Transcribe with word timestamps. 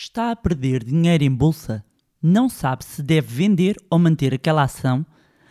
Está 0.00 0.30
a 0.30 0.36
perder 0.36 0.84
dinheiro 0.84 1.24
em 1.24 1.30
bolsa? 1.30 1.84
Não 2.22 2.48
sabe 2.48 2.84
se 2.84 3.02
deve 3.02 3.34
vender 3.34 3.74
ou 3.90 3.98
manter 3.98 4.32
aquela 4.32 4.62
ação? 4.62 5.04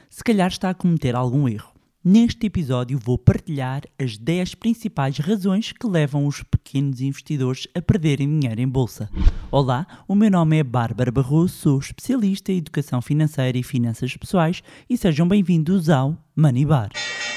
Se 0.10 0.24
calhar 0.24 0.48
está 0.48 0.70
a 0.70 0.74
cometer 0.74 1.18
algum 1.18 1.50
erro. 1.50 1.74
Neste 2.02 2.48
episódio 2.48 2.98
vou 2.98 3.18
partilhar 3.18 3.82
as 4.00 4.18
10 4.18 4.56
principais 4.56 5.18
razões 5.18 5.74
que 5.74 5.86
levam 5.86 6.26
os 6.26 6.44
pequenos 6.44 7.02
investidores 7.02 7.68
a 7.76 7.82
perderem 7.82 8.40
dinheiro 8.40 8.62
em 8.62 8.70
bolsa. 8.70 9.10
Olá, 9.52 9.86
o 10.08 10.16
meu 10.16 10.32
nome 10.32 10.60
é 10.60 10.64
Bárbara 10.64 11.12
Barroso, 11.12 11.54
sou 11.54 11.80
especialista 11.80 12.50
em 12.50 12.60
educação 12.60 13.02
financeira 13.02 13.58
e 13.58 13.64
finanças 13.64 14.16
pessoais 14.16 14.64
e 14.90 14.96
sejam 14.98 15.28
bem-vindos 15.28 15.90
ao 15.90 16.18
Money 16.34 16.64
Bar. 16.64 16.92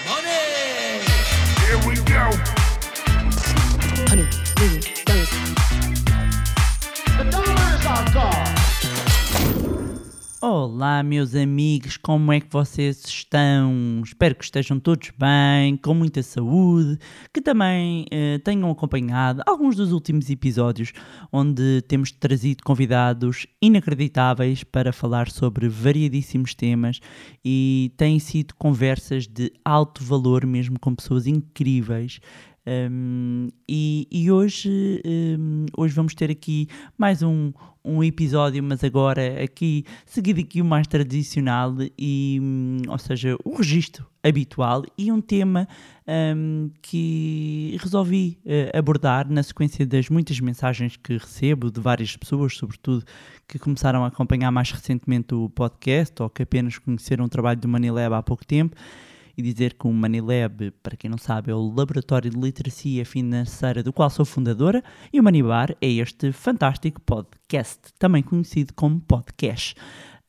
Money! 0.06 1.02
Here 1.66 1.88
we 1.88 1.96
go! 1.96 2.59
Olá, 10.42 11.02
meus 11.02 11.34
amigos, 11.34 11.98
como 11.98 12.32
é 12.32 12.40
que 12.40 12.50
vocês 12.50 13.04
estão? 13.04 14.00
Espero 14.02 14.34
que 14.34 14.42
estejam 14.42 14.80
todos 14.80 15.10
bem, 15.18 15.76
com 15.76 15.92
muita 15.92 16.22
saúde, 16.22 16.98
que 17.30 17.42
também 17.42 18.06
eh, 18.10 18.38
tenham 18.38 18.70
acompanhado 18.70 19.42
alguns 19.44 19.76
dos 19.76 19.92
últimos 19.92 20.30
episódios 20.30 20.94
onde 21.30 21.82
temos 21.82 22.10
trazido 22.10 22.64
convidados 22.64 23.46
inacreditáveis 23.60 24.64
para 24.64 24.94
falar 24.94 25.30
sobre 25.30 25.68
variadíssimos 25.68 26.54
temas 26.54 27.00
e 27.44 27.92
têm 27.98 28.18
sido 28.18 28.54
conversas 28.54 29.26
de 29.26 29.52
alto 29.62 30.02
valor, 30.02 30.46
mesmo 30.46 30.80
com 30.80 30.94
pessoas 30.94 31.26
incríveis. 31.26 32.18
Um, 32.66 33.48
e, 33.66 34.06
e 34.10 34.30
hoje, 34.30 35.00
um, 35.06 35.64
hoje 35.76 35.94
vamos 35.94 36.14
ter 36.14 36.30
aqui 36.30 36.68
mais 36.98 37.22
um, 37.22 37.52
um 37.82 38.04
episódio, 38.04 38.62
mas 38.62 38.84
agora 38.84 39.42
aqui 39.42 39.84
seguido 40.04 40.40
aqui 40.40 40.60
o 40.60 40.64
mais 40.64 40.86
tradicional 40.86 41.74
e, 41.98 42.38
hum, 42.40 42.82
ou 42.86 42.98
seja, 42.98 43.36
o 43.44 43.56
registro 43.56 44.06
habitual 44.22 44.84
e 44.98 45.10
um 45.10 45.22
tema 45.22 45.66
um, 46.36 46.70
que 46.82 47.78
resolvi 47.80 48.38
uh, 48.44 48.78
abordar 48.78 49.30
na 49.30 49.42
sequência 49.42 49.86
das 49.86 50.10
muitas 50.10 50.38
mensagens 50.38 50.96
que 50.96 51.14
recebo 51.14 51.70
de 51.70 51.80
várias 51.80 52.14
pessoas, 52.14 52.54
sobretudo 52.54 53.04
que 53.48 53.58
começaram 53.58 54.04
a 54.04 54.08
acompanhar 54.08 54.50
mais 54.50 54.70
recentemente 54.70 55.34
o 55.34 55.48
podcast 55.48 56.22
ou 56.22 56.28
que 56.28 56.42
apenas 56.42 56.76
conheceram 56.76 57.24
o 57.24 57.28
trabalho 57.28 57.58
do 57.58 57.66
Manilab 57.66 58.14
há 58.14 58.22
pouco 58.22 58.44
tempo 58.44 58.76
e 59.40 59.42
dizer 59.42 59.74
que 59.74 59.86
o 59.86 59.92
Manilab, 59.92 60.70
para 60.82 60.96
quem 60.96 61.10
não 61.10 61.16
sabe, 61.16 61.50
é 61.50 61.54
o 61.54 61.74
Laboratório 61.74 62.30
de 62.30 62.38
Literacia 62.38 63.04
Financeira 63.06 63.82
do 63.82 63.92
qual 63.92 64.10
sou 64.10 64.24
fundadora 64.24 64.84
e 65.12 65.18
o 65.18 65.22
Manibar 65.22 65.74
é 65.80 65.88
este 65.88 66.30
fantástico 66.30 67.00
podcast, 67.00 67.80
também 67.98 68.22
conhecido 68.22 68.74
como 68.74 69.00
podcast. 69.00 69.74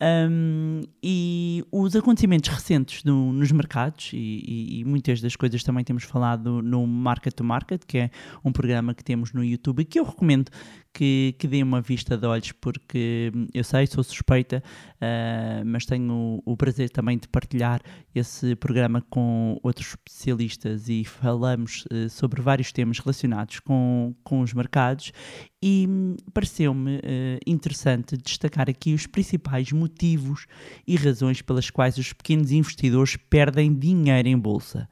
Um, 0.02 0.82
e 1.04 1.64
os 1.72 1.96
acontecimentos 1.96 2.50
recentes 2.50 3.04
no, 3.04 3.32
nos 3.32 3.52
mercados, 3.52 4.12
e, 4.14 4.18
e, 4.18 4.80
e, 4.80 4.86
muitas 4.86 5.22
das 5.22 5.36
coisas 5.36 5.62
também 5.62 5.84
temos 5.84 6.04
falado 6.06 6.60
no 6.64 6.88
Market 6.88 7.36
to 7.36 7.44
Market, 7.44 7.84
que 7.86 7.98
é 8.00 8.12
um 8.44 8.52
programa 8.52 8.96
que 8.96 9.04
temos 9.04 9.32
no 9.32 9.44
YouTube, 9.44 9.86
que 9.86 10.00
eu 10.00 10.04
recomendo 10.04 10.50
que, 10.94 11.36
que 11.38 11.48
dê 11.48 11.64
uma 11.64 11.82
vista 11.82 12.18
de 12.18 12.26
olhos, 12.26 12.52
porque 12.52 13.32
eu 13.54 13.64
sei, 13.64 13.88
sou 13.88 14.04
suspeita, 14.04 14.64
uh, 14.96 15.66
mas 15.66 15.86
tenho 15.86 16.42
o, 16.46 16.54
o 16.54 16.58
prazer 16.58 16.90
também 16.90 17.18
de 17.18 17.28
partilhar 17.28 17.82
esse 18.14 18.56
programa 18.56 19.02
com 19.10 19.58
outros 19.64 19.88
especialistas 19.88 20.90
e 20.90 21.04
falamos 21.06 21.86
uh, 21.92 22.10
sobre 22.10 22.42
vários 22.42 22.72
temas 22.72 23.00
relacionados 23.00 23.60
com, 23.60 24.14
com 24.24 24.42
os 24.42 24.54
mercados 24.54 25.12
e 25.64 25.88
pareceu-me 26.34 26.98
uh, 26.98 27.02
interessante 27.48 28.18
destacar 28.18 28.70
aqui 28.70 28.94
os 28.94 29.08
principais 29.08 29.72
motivos 29.72 30.46
e 30.86 30.96
razões 30.96 31.42
pelas 31.42 31.70
quais 31.70 31.98
os 31.98 32.12
pequenos 32.14 32.52
investidores 32.52 33.16
perdem 33.16 33.74
dinheiro 33.74 34.28
em 34.28 34.38
bolsa. 34.38 34.90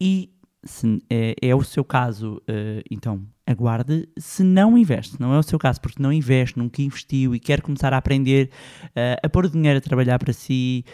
E 0.00 0.30
se 0.62 1.02
é, 1.08 1.34
é 1.40 1.54
o 1.54 1.62
seu 1.62 1.84
caso, 1.84 2.42
uh, 2.48 2.82
então 2.90 3.26
aguarde. 3.50 4.08
Se 4.16 4.44
não 4.44 4.78
investe, 4.78 5.20
não 5.20 5.34
é 5.34 5.38
o 5.38 5.42
seu 5.42 5.58
caso, 5.58 5.80
porque 5.80 6.00
não 6.02 6.12
investe, 6.12 6.58
nunca 6.58 6.80
investiu 6.80 7.34
e 7.34 7.40
quer 7.40 7.60
começar 7.60 7.92
a 7.92 7.96
aprender 7.96 8.50
uh, 8.84 9.18
a 9.22 9.28
pôr 9.28 9.46
o 9.46 9.50
dinheiro 9.50 9.78
a 9.78 9.80
trabalhar 9.80 10.18
para 10.18 10.32
si, 10.32 10.84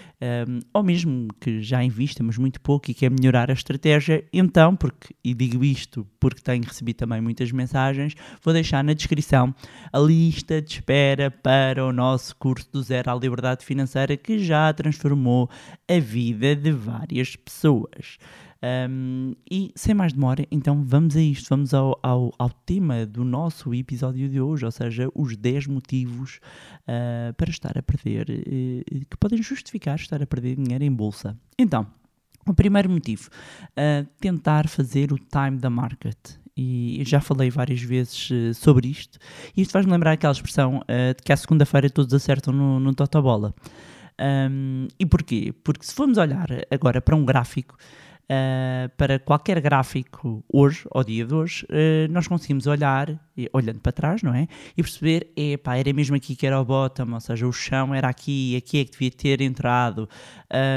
um, 0.48 0.60
ou 0.72 0.82
mesmo 0.82 1.28
que 1.40 1.60
já 1.60 1.82
invista, 1.84 2.22
mas 2.22 2.38
muito 2.38 2.60
pouco 2.60 2.90
e 2.90 2.94
quer 2.94 3.10
melhorar 3.10 3.50
a 3.50 3.54
estratégia, 3.54 4.24
então, 4.32 4.74
porque, 4.74 5.14
e 5.22 5.34
digo 5.34 5.62
isto 5.62 6.06
porque 6.18 6.40
tenho 6.40 6.64
recebido 6.64 6.96
também 6.96 7.20
muitas 7.20 7.52
mensagens, 7.52 8.14
vou 8.42 8.54
deixar 8.54 8.82
na 8.82 8.94
descrição 8.94 9.54
a 9.92 9.98
lista 9.98 10.62
de 10.62 10.72
espera 10.72 11.30
para 11.30 11.84
o 11.84 11.92
nosso 11.92 12.34
curso 12.36 12.68
do 12.72 12.82
Zero 12.82 13.10
à 13.10 13.14
Liberdade 13.14 13.64
Financeira 13.64 14.16
que 14.16 14.38
já 14.38 14.72
transformou 14.72 15.50
a 15.88 15.98
vida 15.98 16.56
de 16.56 16.72
várias 16.72 17.36
pessoas. 17.36 18.18
Um, 18.66 19.34
e 19.48 19.70
sem 19.76 19.94
mais 19.94 20.12
demora, 20.12 20.44
então 20.50 20.82
vamos 20.82 21.14
a 21.14 21.20
isto, 21.20 21.48
vamos 21.50 21.72
ao, 21.72 21.96
ao, 22.02 22.32
ao, 22.36 22.50
tema 22.50 23.06
do 23.06 23.22
nosso 23.22 23.72
episódio 23.72 24.28
de 24.28 24.40
hoje, 24.40 24.64
ou 24.64 24.72
seja, 24.72 25.08
os 25.14 25.36
10 25.36 25.68
motivos 25.68 26.40
uh, 26.80 27.32
para 27.34 27.50
estar 27.50 27.78
a 27.78 27.82
perder, 27.82 28.28
uh, 28.28 29.06
que 29.08 29.16
podem 29.20 29.40
justificar 29.40 29.94
estar 29.96 30.20
a 30.20 30.26
perder 30.26 30.56
dinheiro 30.56 30.82
em 30.82 30.90
bolsa. 30.90 31.38
Então, 31.56 31.86
o 32.44 32.52
primeiro 32.52 32.90
motivo, 32.90 33.28
uh, 33.70 34.04
tentar 34.18 34.68
fazer 34.68 35.12
o 35.12 35.18
time 35.18 35.58
da 35.58 35.70
market. 35.70 36.16
E 36.56 37.02
já 37.04 37.20
falei 37.20 37.50
várias 37.50 37.82
vezes 37.82 38.30
sobre 38.56 38.88
isto. 38.88 39.18
E 39.54 39.60
isto 39.60 39.72
faz-me 39.72 39.92
lembrar 39.92 40.12
aquela 40.12 40.32
expressão 40.32 40.80
de 41.14 41.22
que 41.22 41.30
à 41.30 41.36
segunda-feira 41.36 41.90
todos 41.90 42.14
acertam 42.14 42.50
no, 42.50 42.80
no 42.80 42.94
Totobola. 42.94 43.54
Um, 44.18 44.88
e 44.98 45.04
porquê? 45.04 45.52
Porque 45.62 45.84
se 45.84 45.92
formos 45.92 46.16
olhar 46.16 46.48
agora 46.70 47.02
para 47.02 47.14
um 47.14 47.26
gráfico, 47.26 47.76
Uh, 48.28 48.88
para 48.96 49.20
qualquer 49.20 49.60
gráfico 49.60 50.44
hoje, 50.52 50.84
ao 50.90 51.04
dia 51.04 51.24
de 51.24 51.32
hoje, 51.32 51.64
uh, 51.66 52.10
nós 52.10 52.26
conseguimos 52.26 52.66
olhar, 52.66 53.08
olhando 53.52 53.78
para 53.78 53.92
trás, 53.92 54.20
não 54.20 54.34
é? 54.34 54.48
E 54.76 54.82
perceber, 54.82 55.30
epá, 55.36 55.76
era 55.76 55.92
mesmo 55.92 56.16
aqui 56.16 56.34
que 56.34 56.44
era 56.44 56.60
o 56.60 56.64
bottom, 56.64 57.12
ou 57.12 57.20
seja, 57.20 57.46
o 57.46 57.52
chão 57.52 57.94
era 57.94 58.08
aqui, 58.08 58.56
aqui 58.56 58.80
é 58.80 58.84
que 58.84 58.90
devia 58.90 59.10
ter 59.12 59.40
entrado. 59.42 60.08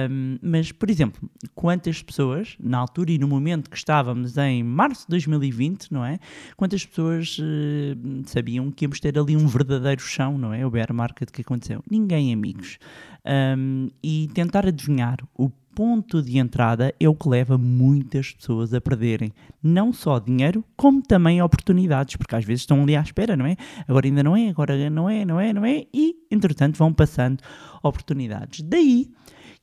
Um, 0.10 0.38
mas, 0.44 0.72
por 0.72 0.92
exemplo, 0.92 1.28
quantas 1.56 2.04
pessoas, 2.04 2.56
na 2.60 2.78
altura 2.78 3.12
e 3.14 3.18
no 3.18 3.28
momento 3.28 3.68
que 3.68 3.78
estávamos 3.78 4.38
em 4.38 4.62
março 4.62 5.06
de 5.06 5.10
2020, 5.10 5.92
não 5.92 6.06
é? 6.06 6.20
Quantas 6.56 6.86
pessoas 6.86 7.36
uh, 7.40 8.24
sabiam 8.26 8.70
que 8.70 8.86
íamos 8.86 9.00
ter 9.00 9.18
ali 9.18 9.36
um 9.36 9.48
verdadeiro 9.48 10.02
chão, 10.02 10.38
não 10.38 10.54
é? 10.54 10.64
O 10.64 10.70
bear 10.70 10.94
market 10.94 11.32
que 11.32 11.42
aconteceu? 11.42 11.84
Ninguém, 11.90 12.32
amigos. 12.32 12.78
Um, 13.26 13.90
e 14.04 14.30
tentar 14.34 14.68
adivinhar 14.68 15.18
o 15.36 15.50
ponto 15.76 16.22
de 16.22 16.38
entrada 16.38 16.94
é 17.00 17.08
o 17.08 17.16
que 17.16 17.30
leva 17.30 17.58
muitas 17.58 18.32
pessoas 18.34 18.74
a 18.74 18.82
perderem 18.82 19.32
não 19.62 19.94
só 19.94 20.20
dinheiro, 20.20 20.64
como 20.76 21.02
também 21.02 21.42
oportunidades, 21.42 22.16
porque 22.16 22.36
às 22.36 22.46
vezes 22.46 22.62
estão 22.62 22.84
ali 22.84 22.96
à 22.96 23.02
espera, 23.02 23.36
não 23.36 23.46
é? 23.46 23.56
Agora 23.88 24.08
ainda 24.08 24.24
não 24.24 24.36
é, 24.36 24.50
agora 24.50 24.90
não 24.90 25.10
é, 25.10 25.26
não 25.26 25.40
é, 25.40 25.54
não 25.54 25.66
é, 25.66 25.86
e 25.94 26.16
entretanto 26.32 26.78
vão 26.78 26.94
passando 26.94 27.42
oportunidades. 27.84 28.62
Daí 28.62 29.10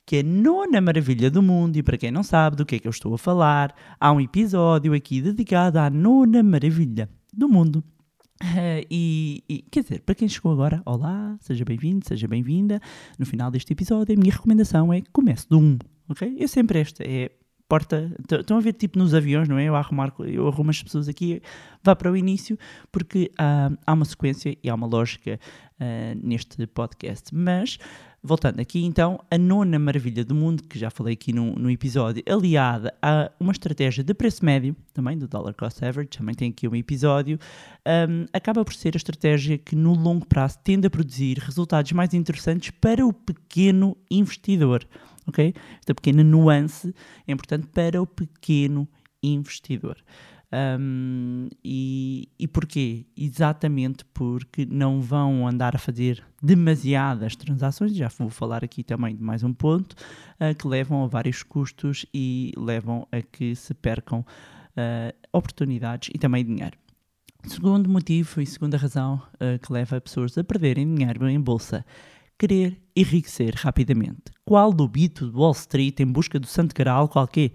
que 0.06 0.20
a 0.20 0.22
nona 0.22 0.80
maravilha 0.80 1.28
do 1.28 1.42
mundo, 1.42 1.76
e 1.76 1.82
para 1.82 1.98
quem 1.98 2.12
não 2.12 2.22
sabe 2.22 2.56
do 2.56 2.64
que 2.64 2.76
é 2.76 2.78
que 2.78 2.86
eu 2.86 2.90
estou 2.90 3.12
a 3.12 3.18
falar, 3.18 3.74
há 3.98 4.12
um 4.12 4.20
episódio 4.20 4.94
aqui 4.94 5.20
dedicado 5.20 5.80
à 5.80 5.90
nona 5.90 6.44
maravilha 6.44 7.10
do 7.32 7.48
mundo. 7.48 7.82
Uh, 8.40 8.86
e, 8.90 9.42
e, 9.48 9.62
quer 9.70 9.82
dizer, 9.82 10.02
para 10.02 10.14
quem 10.14 10.28
chegou 10.28 10.52
agora, 10.52 10.80
olá, 10.84 11.36
seja 11.40 11.64
bem-vindo, 11.64 12.06
seja 12.06 12.28
bem-vinda. 12.28 12.80
No 13.18 13.26
final 13.26 13.50
deste 13.50 13.72
episódio, 13.72 14.14
a 14.14 14.18
minha 14.18 14.32
recomendação 14.32 14.92
é 14.92 15.02
comece 15.12 15.48
do 15.48 15.58
1, 15.58 15.78
ok? 16.08 16.36
Eu 16.38 16.48
sempre 16.48 16.80
esta 16.80 17.04
é 17.04 17.30
porta. 17.68 18.14
Estão 18.30 18.58
a 18.58 18.60
ver, 18.60 18.74
tipo 18.74 18.98
nos 18.98 19.14
aviões, 19.14 19.48
não 19.48 19.58
é? 19.58 19.64
Eu, 19.64 19.74
arrumar, 19.74 20.12
eu 20.20 20.46
arrumo 20.46 20.70
as 20.70 20.82
pessoas 20.82 21.08
aqui, 21.08 21.42
vá 21.82 21.96
para 21.96 22.10
o 22.10 22.16
início, 22.16 22.58
porque 22.92 23.30
há, 23.36 23.92
uma 23.92 24.04
sequência 24.04 24.56
e 24.62 24.70
há 24.70 24.74
uma 24.74 24.86
lógica 24.86 25.38
uh, 25.80 26.26
neste 26.26 26.66
podcast. 26.66 27.34
Mas 27.34 27.78
Voltando 28.26 28.58
aqui 28.58 28.84
então, 28.84 29.20
a 29.30 29.38
nona 29.38 29.78
maravilha 29.78 30.24
do 30.24 30.34
mundo, 30.34 30.64
que 30.64 30.76
já 30.76 30.90
falei 30.90 31.14
aqui 31.14 31.32
no, 31.32 31.54
no 31.54 31.70
episódio, 31.70 32.24
aliada 32.28 32.92
a 33.00 33.30
uma 33.38 33.52
estratégia 33.52 34.02
de 34.02 34.12
preço 34.12 34.44
médio, 34.44 34.74
também 34.92 35.16
do 35.16 35.28
Dollar 35.28 35.54
Cost 35.54 35.84
Average, 35.84 36.10
também 36.18 36.34
tem 36.34 36.50
aqui 36.50 36.66
um 36.66 36.74
episódio, 36.74 37.38
um, 37.86 38.26
acaba 38.32 38.64
por 38.64 38.74
ser 38.74 38.94
a 38.94 38.96
estratégia 38.96 39.56
que 39.56 39.76
no 39.76 39.94
longo 39.94 40.26
prazo 40.26 40.58
tende 40.64 40.88
a 40.88 40.90
produzir 40.90 41.38
resultados 41.38 41.92
mais 41.92 42.12
interessantes 42.14 42.70
para 42.70 43.06
o 43.06 43.12
pequeno 43.12 43.96
investidor. 44.10 44.84
Ok? 45.26 45.54
Esta 45.78 45.94
pequena 45.94 46.22
nuance 46.22 46.94
é 47.26 47.32
importante 47.32 47.66
para 47.68 48.00
o 48.00 48.06
pequeno 48.06 48.88
investidor. 49.22 49.96
Um, 50.52 51.48
e, 51.64 52.28
e 52.38 52.46
porquê? 52.46 53.04
Exatamente 53.16 54.04
porque 54.14 54.64
não 54.64 55.00
vão 55.00 55.46
andar 55.46 55.74
a 55.74 55.78
fazer 55.78 56.24
demasiadas 56.40 57.34
transações, 57.34 57.94
já 57.94 58.08
vou 58.08 58.30
falar 58.30 58.64
aqui 58.64 58.84
também 58.84 59.16
de 59.16 59.22
mais 59.22 59.42
um 59.42 59.52
ponto, 59.52 59.94
uh, 60.40 60.54
que 60.56 60.68
levam 60.68 61.02
a 61.02 61.08
vários 61.08 61.42
custos 61.42 62.06
e 62.14 62.52
levam 62.56 63.08
a 63.10 63.20
que 63.20 63.56
se 63.56 63.74
percam 63.74 64.20
uh, 64.20 65.28
oportunidades 65.32 66.10
e 66.14 66.18
também 66.18 66.44
dinheiro. 66.44 66.78
Segundo 67.46 67.88
motivo 67.88 68.40
e 68.40 68.46
segunda 68.46 68.76
razão 68.76 69.22
eh, 69.38 69.56
que 69.58 69.72
leva 69.72 70.00
pessoas 70.00 70.36
a 70.36 70.42
perderem 70.42 70.92
dinheiro 70.92 71.28
em 71.28 71.40
bolsa, 71.40 71.86
querer 72.38 72.80
enriquecer 72.94 73.54
rapidamente. 73.56 74.32
Qual 74.44 74.70
lobito 74.70 75.30
de 75.30 75.36
Wall 75.36 75.52
Street 75.52 76.00
em 76.00 76.06
busca 76.06 76.38
do 76.38 76.46
santo 76.46 76.74
graal 76.74 77.08
qualquer? 77.08 77.52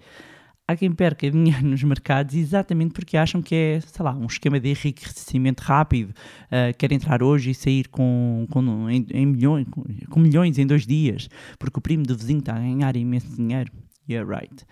Há 0.66 0.76
quem 0.76 0.92
perca 0.92 1.28
dinheiro 1.30 1.66
nos 1.66 1.82
mercados 1.82 2.34
exatamente 2.34 2.92
porque 2.92 3.16
acham 3.16 3.42
que 3.42 3.54
é, 3.54 3.80
sei 3.80 4.04
lá, 4.04 4.14
um 4.14 4.26
esquema 4.26 4.60
de 4.60 4.70
enriquecimento 4.70 5.60
rápido. 5.60 6.10
Uh, 6.46 6.76
quer 6.78 6.92
entrar 6.92 7.22
hoje 7.22 7.50
e 7.50 7.54
sair 7.54 7.88
com, 7.88 8.46
com, 8.50 8.88
em, 8.88 9.06
em 9.12 9.26
milhões, 9.26 9.66
com, 9.70 9.84
com 10.08 10.20
milhões 10.20 10.58
em 10.58 10.66
dois 10.66 10.86
dias, 10.86 11.28
porque 11.58 11.78
o 11.78 11.82
primo 11.82 12.04
do 12.04 12.16
vizinho 12.16 12.38
está 12.38 12.54
a 12.54 12.60
ganhar 12.60 12.96
imenso 12.96 13.34
dinheiro. 13.34 13.72
Yeah, 14.08 14.28
right. 14.28 14.64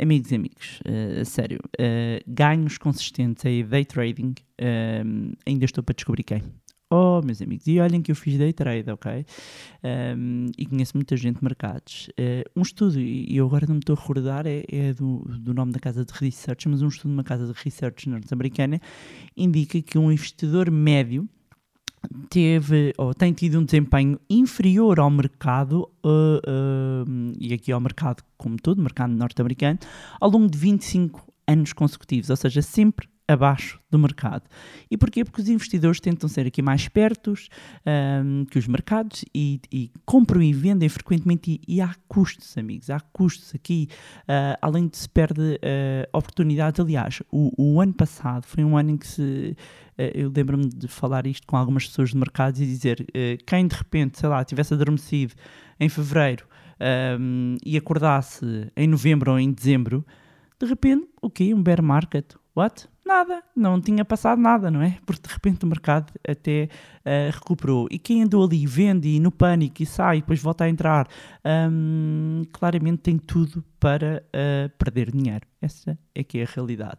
Amigos 0.00 0.30
e 0.30 0.34
amigos, 0.34 0.80
uh, 0.80 1.24
sério, 1.24 1.58
uh, 1.78 2.24
ganhos 2.26 2.78
consistentes 2.78 3.44
em 3.44 3.64
day 3.64 3.84
trading, 3.84 4.34
ainda 5.46 5.64
estou 5.64 5.84
para 5.84 5.94
descobrir 5.94 6.22
quem. 6.22 6.42
Oh, 6.92 7.22
meus 7.24 7.40
amigos, 7.40 7.68
e 7.68 7.78
olhem 7.78 8.02
que 8.02 8.10
eu 8.10 8.16
fiz 8.16 8.36
day 8.36 8.52
trade, 8.52 8.90
ok? 8.90 9.24
Um, 10.16 10.46
e 10.58 10.66
conheço 10.66 10.96
muita 10.96 11.16
gente 11.16 11.36
de 11.36 11.44
mercados. 11.44 12.08
Uh, 12.18 12.50
um 12.56 12.62
estudo, 12.62 12.98
e 12.98 13.36
eu 13.36 13.46
agora 13.46 13.64
não 13.68 13.76
me 13.76 13.78
estou 13.78 13.94
a 13.94 14.00
recordar, 14.00 14.44
é, 14.44 14.64
é 14.68 14.92
do, 14.92 15.18
do, 15.38 15.54
nome 15.54 15.70
da 15.70 15.78
casa 15.78 16.04
de 16.04 16.12
research, 16.12 16.68
mas 16.68 16.82
um 16.82 16.88
estudo 16.88 17.10
de 17.10 17.14
uma 17.14 17.22
casa 17.22 17.46
de 17.46 17.52
research 17.62 18.08
norte-americana 18.08 18.80
indica 19.36 19.80
que 19.80 19.96
um 19.96 20.10
investidor 20.10 20.68
médio 20.68 21.28
teve 22.28 22.92
ou 22.98 23.14
tem 23.14 23.32
tido 23.32 23.60
um 23.60 23.64
desempenho 23.64 24.18
inferior 24.28 24.98
ao 24.98 25.10
mercado, 25.10 25.88
uh, 26.04 26.40
uh, 26.44 27.32
e 27.38 27.54
aqui 27.54 27.70
ao 27.70 27.80
mercado 27.80 28.24
como 28.36 28.56
todo, 28.56 28.82
mercado 28.82 29.12
norte-americano, 29.12 29.78
ao 30.20 30.28
longo 30.28 30.50
de 30.50 30.58
25 30.58 31.24
anos 31.46 31.72
consecutivos, 31.72 32.30
ou 32.30 32.36
seja, 32.36 32.60
sempre 32.62 33.08
abaixo 33.30 33.80
do 33.90 33.98
mercado. 33.98 34.42
E 34.90 34.96
porquê? 34.96 35.24
Porque 35.24 35.40
os 35.40 35.48
investidores 35.48 36.00
tentam 36.00 36.28
ser 36.28 36.46
aqui 36.46 36.60
mais 36.60 36.82
espertos 36.82 37.48
um, 38.24 38.44
que 38.44 38.58
os 38.58 38.66
mercados 38.66 39.24
e, 39.34 39.60
e, 39.72 39.90
compram 40.04 40.42
e 40.42 40.52
vendem 40.52 40.88
frequentemente 40.88 41.60
e, 41.66 41.76
e 41.76 41.80
há 41.80 41.94
custos, 42.08 42.56
amigos, 42.58 42.90
há 42.90 42.98
custos 43.00 43.54
aqui, 43.54 43.88
uh, 44.22 44.58
além 44.60 44.88
de 44.88 44.96
se 44.96 45.08
perde 45.08 45.40
uh, 45.40 46.16
oportunidades. 46.16 46.80
Aliás, 46.80 47.22
o, 47.30 47.52
o, 47.56 47.80
ano 47.80 47.94
passado 47.94 48.46
foi 48.46 48.64
um 48.64 48.76
ano 48.76 48.90
em 48.90 48.96
que 48.96 49.06
se... 49.06 49.56
Uh, 49.98 50.10
eu 50.14 50.32
lembro-me 50.34 50.68
de 50.68 50.88
falar 50.88 51.26
isto 51.26 51.46
com 51.46 51.56
algumas 51.56 51.86
pessoas 51.86 52.10
de 52.10 52.16
mercados 52.16 52.60
e 52.60 52.66
dizer, 52.66 53.06
quem 53.46 53.66
de 53.66 53.74
repente, 53.74 54.18
sei 54.18 54.28
lá, 54.28 54.42
tivesse 54.44 54.72
adormecido 54.72 55.34
em 55.78 55.88
fevereiro 55.88 56.46
um, 57.20 57.56
e 57.64 57.76
acordasse 57.76 58.70
em 58.74 58.88
novembro 58.88 59.32
ou 59.32 59.38
em 59.38 59.52
dezembro, 59.52 60.04
de 60.58 60.66
repente, 60.66 61.06
o 61.20 61.30
quê? 61.30 61.54
Um 61.54 61.62
bear 61.62 61.82
market? 61.82 62.34
What? 62.54 62.88
Nada, 63.10 63.42
não 63.56 63.80
tinha 63.80 64.04
passado 64.04 64.40
nada, 64.40 64.70
não 64.70 64.80
é? 64.80 64.96
Porque 65.04 65.26
de 65.26 65.34
repente 65.34 65.64
o 65.64 65.66
mercado 65.66 66.12
até 66.26 66.68
uh, 67.00 67.34
recuperou. 67.34 67.88
E 67.90 67.98
quem 67.98 68.22
andou 68.22 68.44
ali, 68.44 68.64
vende 68.64 69.08
e 69.08 69.18
no 69.18 69.32
pânico 69.32 69.82
e 69.82 69.86
sai 69.86 70.18
e 70.18 70.20
depois 70.20 70.40
volta 70.40 70.62
a 70.62 70.68
entrar, 70.68 71.08
um, 71.44 72.44
claramente 72.52 72.98
tem 72.98 73.18
tudo 73.18 73.64
para 73.80 74.22
uh, 74.28 74.70
perder 74.78 75.10
dinheiro. 75.10 75.44
Essa 75.60 75.98
é 76.14 76.22
que 76.22 76.38
é 76.38 76.44
a 76.44 76.46
realidade. 76.46 76.98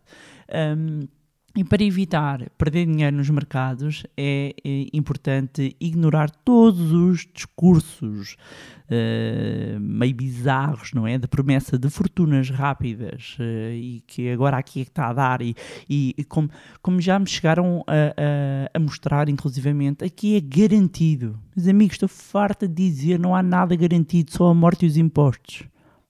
Um, 0.78 1.08
e 1.56 1.64
para 1.64 1.84
evitar 1.84 2.50
perder 2.58 2.86
dinheiro 2.86 3.18
nos 3.18 3.30
mercados 3.30 4.06
é, 4.16 4.54
é 4.64 4.86
importante 4.94 5.76
ignorar 5.80 6.30
todos 6.30 6.94
os 6.94 7.28
discursos 7.34 8.38
uh, 8.86 9.80
meio 9.80 10.16
bizarros, 10.16 10.94
não 10.94 11.06
é? 11.06 11.18
De 11.18 11.28
promessa 11.28 11.78
de 11.78 11.90
fortunas 11.90 12.50
rápidas 12.50 13.36
uh, 13.40 13.74
e 13.74 14.02
que 14.08 14.30
agora 14.32 14.58
aqui 14.58 14.82
é 14.82 14.84
que 14.86 14.92
está 14.92 15.10
a 15.10 15.14
dar 15.14 15.42
e, 15.42 15.56
e 15.90 16.24
como, 16.24 16.50
como 16.82 17.02
já 17.02 17.20
me 17.20 17.28
chegaram 17.28 17.84
a, 17.86 17.94
a, 17.94 18.78
a, 18.78 18.80
mostrar, 18.80 19.28
inclusivamente, 19.28 20.06
aqui 20.06 20.38
é 20.38 20.42
garantido. 20.42 21.38
Meus 21.56 21.68
amigos, 21.68 21.96
estou 21.96 22.10
farta 22.10 22.68
de 22.68 22.74
dizer, 22.74 23.20
não 23.20 23.36
há 23.36 23.44
nada 23.44 23.76
garantido, 23.76 24.32
só 24.32 24.50
a 24.50 24.54
morte 24.54 24.86
e 24.86 24.88
os 24.88 24.96
impostos. 24.96 25.64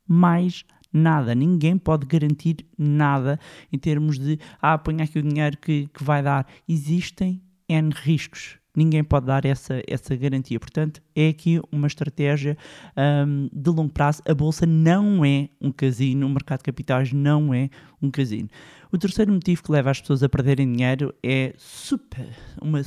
Mais 0.07 0.65
nada, 0.91 1.33
ninguém 1.33 1.77
pode 1.77 2.05
garantir 2.05 2.57
nada 2.77 3.39
em 3.71 3.77
termos 3.77 4.19
de 4.19 4.39
ah, 4.61 4.77
põe 4.77 5.01
aqui 5.01 5.19
o 5.19 5.23
dinheiro 5.23 5.57
que, 5.57 5.87
que 5.87 6.03
vai 6.03 6.21
dar. 6.21 6.47
Existem 6.67 7.41
N 7.67 7.91
riscos. 7.93 8.57
Ninguém 8.75 9.03
pode 9.03 9.25
dar 9.25 9.45
essa, 9.45 9.81
essa 9.87 10.15
garantia. 10.15 10.59
Portanto, 10.59 11.01
é 11.15 11.29
aqui 11.29 11.59
uma 11.71 11.87
estratégia 11.87 12.57
um, 12.97 13.49
de 13.51 13.69
longo 13.69 13.91
prazo. 13.91 14.21
A 14.27 14.33
bolsa 14.33 14.65
não 14.65 15.23
é 15.25 15.49
um 15.59 15.71
casino, 15.71 16.25
o 16.25 16.29
mercado 16.29 16.59
de 16.59 16.65
capitais 16.65 17.11
não 17.11 17.53
é 17.53 17.69
um 18.01 18.09
casino. 18.09 18.49
O 18.91 18.97
terceiro 18.97 19.31
motivo 19.31 19.63
que 19.63 19.71
leva 19.71 19.89
as 19.89 20.01
pessoas 20.01 20.21
a 20.21 20.27
perderem 20.27 20.69
dinheiro 20.69 21.15
é 21.23 21.53
super, 21.57 22.27
uma, 22.61 22.81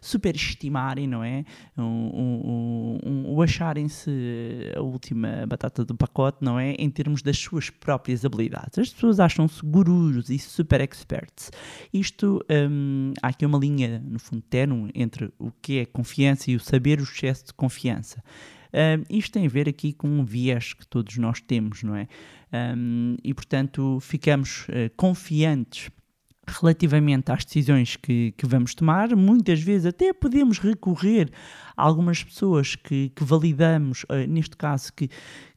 superestimarem, 0.00 1.06
não 1.06 1.24
é? 1.24 1.44
O 1.76 1.80
um, 1.82 2.98
um, 3.34 3.40
acharem-se 3.40 4.10
a 4.76 4.82
última 4.82 5.46
batata 5.46 5.86
do 5.86 5.94
pacote, 5.94 6.38
não 6.42 6.58
é? 6.58 6.72
Em 6.72 6.90
termos 6.90 7.22
das 7.22 7.38
suas 7.38 7.70
próprias 7.70 8.26
habilidades. 8.26 8.78
As 8.78 8.90
pessoas 8.90 9.18
acham-se 9.18 9.64
gurus 9.64 10.28
e 10.28 10.38
super 10.38 10.82
experts. 10.82 11.50
Isto, 11.94 12.44
hum, 12.70 13.14
há 13.22 13.28
aqui 13.28 13.46
uma 13.46 13.58
linha, 13.58 14.02
no 14.06 14.18
fundo, 14.18 14.42
terno 14.42 14.90
entre 14.94 15.32
o 15.38 15.50
que 15.62 15.78
é 15.78 15.86
confiança 15.86 16.50
e 16.50 16.56
o 16.56 16.60
saber 16.60 17.00
o 17.00 17.04
excesso 17.04 17.46
de 17.46 17.52
confiança. 17.58 18.22
Isto 19.10 19.32
tem 19.32 19.46
a 19.46 19.48
ver 19.48 19.68
aqui 19.68 19.92
com 19.94 20.08
um 20.08 20.24
viés 20.24 20.74
que 20.74 20.86
todos 20.86 21.16
nós 21.16 21.40
temos, 21.40 21.82
não 21.82 21.96
é? 21.96 22.06
Um, 22.52 23.16
e 23.22 23.34
portanto 23.34 23.98
ficamos 24.00 24.66
uh, 24.68 24.90
confiantes 24.96 25.90
relativamente 26.46 27.30
às 27.30 27.44
decisões 27.44 27.96
que, 27.96 28.32
que, 28.38 28.46
vamos 28.46 28.74
tomar, 28.74 29.14
muitas 29.14 29.60
vezes 29.60 29.84
até 29.84 30.14
podemos 30.14 30.58
recorrer 30.58 31.30
a 31.76 31.82
algumas 31.82 32.24
pessoas 32.24 32.74
que, 32.74 33.10
que 33.10 33.22
validamos, 33.22 34.04
uh, 34.04 34.26
neste 34.26 34.56
caso 34.56 34.90
que, 34.94 35.10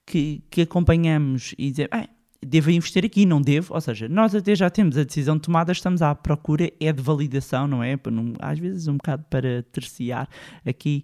que, 0.06 0.44
que, 0.50 0.62
acompanhamos 0.64 1.56
e 1.58 1.72
dizer, 1.72 1.88
ah, 1.92 2.10
devo 2.46 2.72
investir 2.72 3.06
aqui, 3.06 3.26
não 3.26 3.42
devo. 3.42 3.74
Ou 3.74 3.82
seja, 3.82 4.10
nós 4.10 4.34
até 4.34 4.56
já 4.56 4.70
temos 4.70 4.98
a 4.98 5.04
decisão 5.04 5.38
tomada, 5.38 5.72
estamos 5.72 6.02
à 6.02 6.14
procura, 6.16 6.72
é 6.80 6.92
de 6.92 7.02
validação, 7.02 7.68
não 7.68 7.84
é? 7.84 7.98
Às 8.40 8.60
vezes 8.60 8.88
um 8.88 8.98
bocado 8.98 9.24
para 9.30 9.64
terciar 9.72 10.28
aqui 10.66 11.04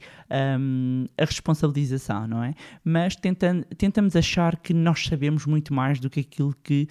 um, 0.59 1.05
a 1.17 1.25
responsabilização, 1.25 2.27
não 2.27 2.43
é? 2.43 2.53
Mas 2.83 3.15
tentando, 3.15 3.63
tentamos 3.77 4.15
achar 4.15 4.57
que 4.57 4.73
nós 4.73 5.05
sabemos 5.05 5.45
muito 5.45 5.73
mais 5.73 5.99
do 5.99 6.09
que 6.09 6.21
aquilo 6.21 6.55
que, 6.63 6.87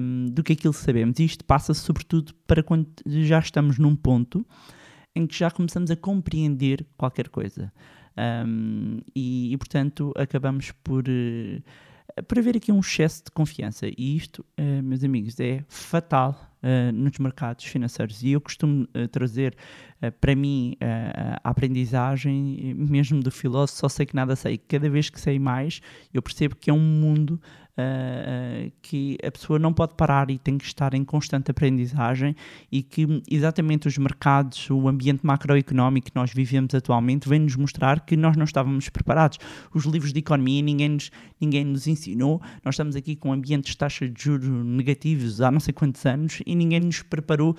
um, 0.00 0.26
do 0.26 0.42
que 0.42 0.52
aquilo 0.52 0.72
que 0.72 0.80
sabemos. 0.80 1.18
Isto 1.18 1.44
passa 1.44 1.74
sobretudo 1.74 2.32
para 2.46 2.62
quando 2.62 2.86
já 3.06 3.38
estamos 3.38 3.78
num 3.78 3.96
ponto 3.96 4.46
em 5.14 5.26
que 5.26 5.36
já 5.36 5.50
começamos 5.50 5.90
a 5.90 5.96
compreender 5.96 6.86
qualquer 6.96 7.28
coisa. 7.28 7.72
Um, 8.16 9.00
e, 9.14 9.52
e, 9.52 9.56
portanto, 9.56 10.12
acabamos 10.16 10.72
por. 10.82 11.04
Uh, 11.08 11.62
para 12.26 12.40
haver 12.40 12.56
aqui 12.56 12.72
um 12.72 12.80
excesso 12.80 13.24
de 13.24 13.30
confiança. 13.30 13.86
E 13.86 14.16
isto, 14.16 14.44
uh, 14.58 14.82
meus 14.82 15.04
amigos, 15.04 15.38
é 15.40 15.64
fatal 15.68 16.55
uh, 16.62 16.92
nos 16.92 17.18
mercados 17.18 17.64
financeiros. 17.64 18.22
E 18.22 18.32
eu 18.32 18.40
costumo 18.40 18.84
uh, 18.94 19.08
trazer 19.08 19.56
para 20.20 20.36
mim 20.36 20.76
a 21.42 21.48
aprendizagem, 21.48 22.74
mesmo 22.74 23.22
do 23.22 23.30
filósofo, 23.30 23.78
só 23.78 23.88
sei 23.88 24.04
que 24.04 24.14
nada 24.14 24.36
sei. 24.36 24.58
Cada 24.58 24.90
vez 24.90 25.08
que 25.08 25.18
sei 25.18 25.38
mais, 25.38 25.80
eu 26.12 26.20
percebo 26.20 26.54
que 26.54 26.68
é 26.68 26.72
um 26.72 26.78
mundo 26.78 27.40
uh, 27.76 28.72
que 28.82 29.18
a 29.24 29.30
pessoa 29.30 29.58
não 29.58 29.72
pode 29.72 29.94
parar 29.94 30.30
e 30.30 30.38
tem 30.38 30.58
que 30.58 30.64
estar 30.64 30.94
em 30.94 31.04
constante 31.04 31.50
aprendizagem 31.50 32.34
e 32.70 32.82
que 32.82 33.22
exatamente 33.30 33.86
os 33.86 33.96
mercados, 33.98 34.68
o 34.70 34.88
ambiente 34.88 35.24
macroeconómico 35.24 36.10
que 36.10 36.16
nós 36.16 36.32
vivemos 36.32 36.74
atualmente 36.74 37.28
vem 37.28 37.40
nos 37.40 37.56
mostrar 37.56 38.00
que 38.00 38.16
nós 38.16 38.36
não 38.36 38.44
estávamos 38.44 38.88
preparados. 38.88 39.38
Os 39.74 39.84
livros 39.84 40.12
de 40.12 40.20
economia 40.20 40.62
ninguém 40.62 40.88
nos, 40.88 41.10
ninguém 41.40 41.64
nos 41.64 41.86
ensinou, 41.86 42.40
nós 42.64 42.74
estamos 42.74 42.96
aqui 42.96 43.14
com 43.14 43.32
ambientes 43.32 43.72
de 43.72 43.78
taxas 43.78 44.12
de 44.12 44.22
juros 44.22 44.48
negativos 44.48 45.40
há 45.40 45.50
não 45.50 45.60
sei 45.60 45.74
quantos 45.74 46.04
anos 46.06 46.40
e 46.46 46.54
ninguém 46.54 46.80
nos 46.80 47.02
preparou 47.02 47.56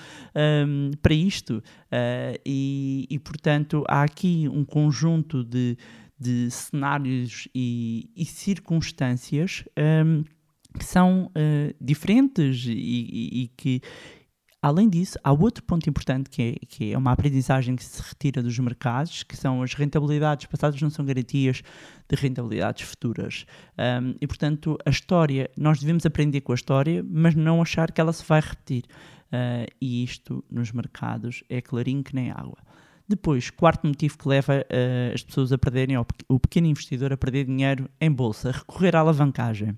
um, 0.66 0.92
para 1.02 1.14
isto. 1.14 1.58
Uh, 1.58 2.40
e, 2.46 3.06
e, 3.10 3.20
portanto, 3.20 3.84
há 3.88 4.04
aqui 4.04 4.50
um 4.50 4.64
conjunto 4.64 5.44
de 5.44 5.78
de 6.20 6.50
cenários 6.50 7.48
e, 7.54 8.10
e 8.16 8.26
circunstâncias 8.26 9.64
um, 9.78 10.24
que 10.78 10.86
são 10.86 11.26
uh, 11.26 11.76
diferentes 11.80 12.66
e, 12.66 12.72
e, 12.72 13.44
e, 13.44 13.48
que, 13.56 13.82
além 14.62 14.90
disso, 14.90 15.18
há 15.24 15.32
outro 15.32 15.64
ponto 15.64 15.90
importante 15.90 16.30
que 16.30 16.42
é, 16.42 16.66
que 16.66 16.94
é 16.94 16.98
uma 16.98 17.12
aprendizagem 17.12 17.76
que 17.76 17.84
se 17.84 18.02
retira 18.02 18.42
dos 18.42 18.58
mercados, 18.60 19.24
que 19.24 19.36
são 19.36 19.62
as 19.62 19.74
rentabilidades 19.74 20.46
passadas 20.48 20.82
não 20.82 20.90
são 20.90 21.06
garantias 21.06 21.62
de 22.10 22.16
rentabilidades 22.16 22.88
futuras. 22.88 23.46
Um, 23.78 24.16
e, 24.20 24.28
portanto, 24.28 24.78
a 24.86 24.90
história, 24.90 25.50
nós 25.58 25.80
devemos 25.80 26.06
aprender 26.06 26.42
com 26.42 26.52
a 26.52 26.56
história, 26.56 27.06
mas 27.08 27.36
não 27.36 27.62
achar 27.62 27.92
que 27.92 28.02
ela 28.02 28.14
se 28.14 28.26
vai 28.26 28.42
repetir. 28.42 28.84
Uh, 29.28 29.68
e 29.82 30.04
isto, 30.04 30.44
nos 30.50 30.72
mercados, 30.72 31.44
é 31.50 31.62
clarinho 31.62 32.04
que 32.04 32.16
nem 32.16 32.32
água. 32.32 32.58
Depois, 33.08 33.50
quarto 33.50 33.88
motivo 33.88 34.18
que 34.18 34.28
leva 34.28 34.58
uh, 34.58 35.14
as 35.14 35.24
pessoas 35.24 35.54
a 35.54 35.58
perderem, 35.58 35.98
o 35.98 36.40
pequeno 36.40 36.68
investidor 36.68 37.14
a 37.14 37.18
perder 37.18 37.46
dinheiro 37.46 37.90
em 38.02 38.12
bolsa, 38.12 38.52
recorrer 38.52 38.96
à 38.96 39.00
alavancagem. 39.00 39.78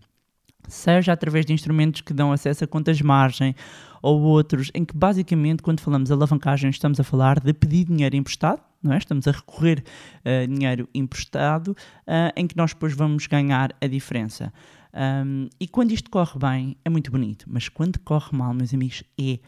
Seja 0.68 1.14
através 1.14 1.46
de 1.46 1.54
instrumentos 1.54 2.02
que 2.02 2.14
dão 2.14 2.32
acesso 2.32 2.64
a 2.64 2.68
contas 2.68 3.02
margem 3.02 3.56
ou 4.02 4.22
outros, 4.22 4.72
em 4.74 4.86
que 4.86 4.96
basicamente, 4.96 5.62
quando 5.62 5.82
falamos 5.82 6.12
alavancagem, 6.12 6.70
estamos 6.70 7.00
a 7.00 7.04
falar 7.04 7.40
de 7.40 7.54
pedir 7.54 7.86
dinheiro 7.86 8.16
emprestado, 8.16 8.62
não 8.82 8.94
é? 8.94 8.98
Estamos 8.98 9.28
a 9.28 9.32
recorrer 9.32 9.84
a 10.24 10.46
dinheiro 10.46 10.88
emprestado, 10.94 11.76
ah, 12.08 12.32
em 12.36 12.48
que 12.48 12.56
nós 12.56 12.74
depois 12.74 12.94
vamos 12.94 13.28
ganhar 13.28 13.76
a 13.82 13.88
diferença. 13.88 14.54
Um, 14.94 15.48
e 15.60 15.68
quando 15.68 15.92
isto 15.92 16.10
corre 16.10 16.40
bem, 16.40 16.78
é 16.84 16.90
muito 16.90 17.12
bonito, 17.12 17.46
mas 17.48 17.70
quando 17.70 18.00
corre 18.00 18.36
mal, 18.36 18.54
meus 18.54 18.74
amigos, 18.74 19.04
é 19.20 19.40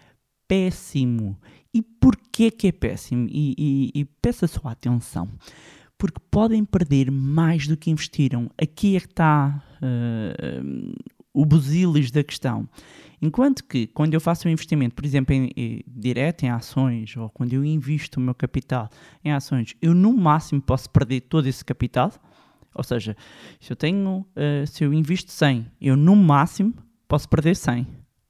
péssimo. 0.48 1.39
E 1.74 1.82
porquê 1.82 2.51
que 2.51 2.68
é 2.68 2.72
péssimo? 2.72 3.27
E, 3.30 3.56
e, 3.58 4.01
e 4.01 4.06
peço 4.06 4.46
a 4.46 4.48
sua 4.48 4.72
atenção. 4.72 5.30
Porque 6.01 6.20
podem 6.31 6.65
perder 6.65 7.12
mais 7.12 7.67
do 7.67 7.77
que 7.77 7.91
investiram. 7.91 8.50
Aqui 8.60 8.96
é 8.96 9.00
que 9.00 9.05
está 9.05 9.63
uh, 9.77 10.96
o 11.31 11.46
busilis 11.46 12.10
da 12.10 12.24
questão. 12.24 12.67
Enquanto 13.22 13.63
que, 13.63 13.86
quando 13.86 14.15
eu 14.15 14.20
faço 14.20 14.48
um 14.48 14.51
investimento, 14.51 14.96
por 14.96 15.05
exemplo, 15.05 15.36
em, 15.36 15.51
em, 15.55 15.84
direto 15.86 16.41
em 16.41 16.50
ações, 16.50 17.15
ou 17.15 17.29
quando 17.29 17.53
eu 17.53 17.63
invisto 17.63 18.20
o 18.20 18.24
meu 18.24 18.34
capital 18.34 18.89
em 19.24 19.31
ações, 19.31 19.75
eu 19.79 19.93
no 19.93 20.12
máximo 20.12 20.60
posso 20.60 20.89
perder 20.89 21.22
todo 21.22 21.46
esse 21.46 21.63
capital. 21.63 22.12
Ou 22.74 22.84
seja, 22.84 23.15
se 23.60 23.72
eu 23.72 23.75
tenho, 23.75 24.25
uh, 24.36 24.65
se 24.65 24.84
eu 24.84 24.91
invisto 24.91 25.31
100, 25.31 25.67
eu 25.79 25.96
no 25.96 26.15
máximo 26.15 26.74
posso 27.08 27.29
perder 27.29 27.55
100. 27.55 27.86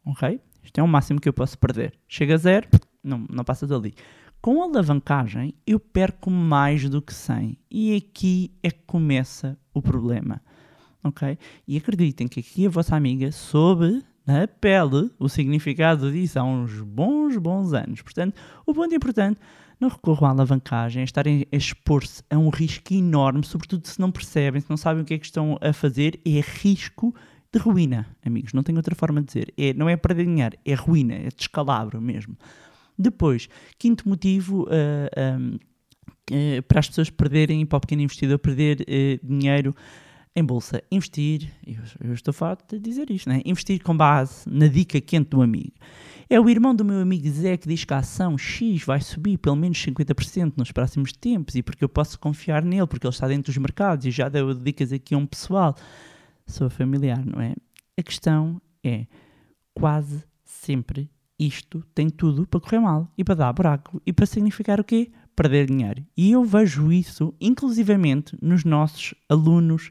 Ok? 0.07 0.41
Isto 0.61 0.77
é 0.77 0.83
o 0.83 0.87
máximo 0.89 1.21
que 1.21 1.29
eu 1.29 1.33
posso 1.33 1.57
perder. 1.57 1.93
Chega 2.05 2.33
a 2.33 2.37
zero, 2.37 2.67
não, 3.01 3.25
não 3.29 3.45
passa 3.45 3.65
dali. 3.65 3.93
Com 4.41 4.63
alavancagem, 4.63 5.53
eu 5.67 5.79
perco 5.79 6.31
mais 6.31 6.89
do 6.89 6.99
que 6.99 7.13
100. 7.13 7.55
E 7.69 7.95
aqui 7.95 8.51
é 8.63 8.71
que 8.71 8.81
começa 8.87 9.55
o 9.71 9.83
problema. 9.83 10.41
Ok? 11.03 11.37
E 11.67 11.77
acreditem 11.77 12.27
que 12.27 12.39
aqui 12.39 12.65
a 12.65 12.69
vossa 12.69 12.95
amiga 12.95 13.31
soube 13.31 14.03
na 14.25 14.47
pele 14.47 15.11
o 15.19 15.29
significado 15.29 16.11
disso 16.11 16.39
há 16.39 16.43
uns 16.43 16.81
bons, 16.81 17.37
bons 17.37 17.71
anos. 17.73 18.01
Portanto, 18.01 18.33
o 18.65 18.73
ponto 18.73 18.95
importante, 18.95 19.39
não 19.79 19.89
recorram 19.89 20.27
à 20.27 20.31
alavancagem, 20.31 21.01
a 21.01 21.05
estarem 21.05 21.45
a 21.51 21.55
expor-se 21.55 22.23
a 22.27 22.35
um 22.35 22.49
risco 22.49 22.95
enorme, 22.95 23.45
sobretudo 23.45 23.87
se 23.87 23.99
não 23.99 24.11
percebem, 24.11 24.59
se 24.59 24.69
não 24.71 24.77
sabem 24.77 25.03
o 25.03 25.05
que 25.05 25.13
é 25.13 25.19
que 25.19 25.25
estão 25.25 25.59
a 25.61 25.71
fazer, 25.71 26.19
é 26.25 26.39
risco 26.39 27.13
de 27.53 27.59
ruína, 27.59 28.07
amigos. 28.25 28.53
Não 28.53 28.63
tenho 28.63 28.79
outra 28.79 28.95
forma 28.95 29.21
de 29.21 29.27
dizer. 29.27 29.53
É, 29.55 29.71
não 29.75 29.87
é 29.87 29.95
perder 29.95 30.25
dinheiro, 30.25 30.57
é 30.65 30.73
ruína, 30.73 31.13
é 31.13 31.29
descalabro 31.29 32.01
mesmo. 32.01 32.35
Depois, 33.01 33.49
quinto 33.77 34.07
motivo 34.07 34.63
uh, 34.63 35.39
um, 35.39 35.55
uh, 35.55 36.63
para 36.67 36.79
as 36.79 36.87
pessoas 36.87 37.09
perderem, 37.09 37.65
para 37.65 37.77
o 37.77 37.81
pequeno 37.81 38.03
investidor 38.03 38.37
perder 38.37 38.81
uh, 38.81 39.27
dinheiro 39.27 39.75
em 40.35 40.43
bolsa. 40.43 40.81
Investir, 40.91 41.51
eu 41.99 42.13
estou 42.13 42.33
farto 42.33 42.75
de 42.75 42.79
dizer 42.79 43.09
isto, 43.09 43.27
né? 43.27 43.41
investir 43.43 43.81
com 43.81 43.95
base 43.95 44.47
na 44.47 44.67
dica 44.67 45.01
quente 45.01 45.29
do 45.29 45.41
amigo. 45.41 45.73
É 46.29 46.39
o 46.39 46.49
irmão 46.49 46.73
do 46.73 46.85
meu 46.85 47.01
amigo 47.01 47.27
Zé 47.29 47.57
que 47.57 47.67
diz 47.67 47.83
que 47.83 47.93
a 47.93 47.97
ação 47.97 48.37
X 48.37 48.83
vai 48.85 49.01
subir 49.01 49.37
pelo 49.37 49.57
menos 49.57 49.77
50% 49.85 50.53
nos 50.55 50.71
próximos 50.71 51.11
tempos 51.11 51.55
e 51.55 51.61
porque 51.61 51.83
eu 51.83 51.89
posso 51.89 52.17
confiar 52.17 52.63
nele, 52.63 52.87
porque 52.87 53.05
ele 53.05 53.13
está 53.13 53.27
dentro 53.27 53.51
dos 53.51 53.57
mercados 53.57 54.05
e 54.05 54.11
já 54.11 54.29
deu 54.29 54.53
dicas 54.53 54.93
aqui 54.93 55.13
a 55.13 55.17
um 55.17 55.25
pessoal. 55.25 55.75
Sou 56.47 56.69
familiar, 56.69 57.25
não 57.25 57.41
é? 57.41 57.53
A 57.97 58.03
questão 58.03 58.61
é 58.81 59.05
quase 59.73 60.23
sempre 60.45 61.09
isto 61.41 61.83
tem 61.95 62.07
tudo 62.07 62.45
para 62.45 62.59
correr 62.59 62.79
mal 62.79 63.11
e 63.17 63.23
para 63.23 63.33
dar 63.33 63.51
buraco 63.51 63.99
e 64.05 64.13
para 64.13 64.27
significar 64.27 64.79
o 64.79 64.83
quê? 64.83 65.11
Perder 65.35 65.65
dinheiro. 65.65 66.05
E 66.15 66.33
eu 66.33 66.43
vejo 66.43 66.91
isso, 66.91 67.33
inclusivamente, 67.41 68.37
nos 68.39 68.63
nossos 68.63 69.15
alunos 69.27 69.89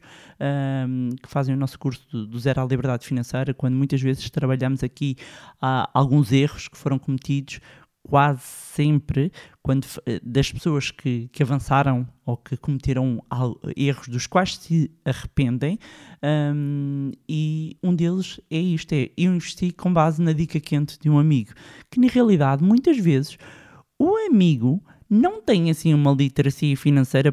um, 0.88 1.10
que 1.20 1.28
fazem 1.28 1.52
o 1.52 1.58
nosso 1.58 1.76
curso 1.76 2.06
do, 2.08 2.24
do 2.24 2.38
Zero 2.38 2.60
à 2.60 2.64
Liberdade 2.64 3.04
Financeira, 3.04 3.52
quando 3.52 3.74
muitas 3.74 4.00
vezes 4.00 4.30
trabalhamos 4.30 4.84
aqui 4.84 5.16
há 5.60 5.90
alguns 5.92 6.30
erros 6.30 6.68
que 6.68 6.78
foram 6.78 7.00
cometidos 7.00 7.58
quase 8.10 8.42
sempre 8.42 9.30
quando 9.62 9.86
das 10.20 10.50
pessoas 10.50 10.90
que, 10.90 11.28
que 11.32 11.44
avançaram 11.44 12.06
ou 12.26 12.36
que 12.36 12.56
cometeram 12.56 13.22
erros 13.76 14.08
dos 14.08 14.26
quais 14.26 14.56
se 14.56 14.90
arrependem 15.04 15.78
um, 16.52 17.12
e 17.28 17.76
um 17.80 17.94
deles 17.94 18.40
é 18.50 18.58
isto, 18.58 18.92
é 18.92 19.10
eu 19.16 19.32
investi 19.32 19.70
com 19.70 19.92
base 19.92 20.20
na 20.20 20.32
dica 20.32 20.58
quente 20.58 20.98
de 20.98 21.08
um 21.08 21.20
amigo, 21.20 21.52
que 21.88 22.00
na 22.00 22.08
realidade 22.08 22.64
muitas 22.64 22.98
vezes 22.98 23.38
o 23.96 24.16
amigo 24.28 24.82
não 25.08 25.40
tem 25.40 25.70
assim 25.70 25.94
uma 25.94 26.10
literacia 26.12 26.76
financeira 26.76 27.32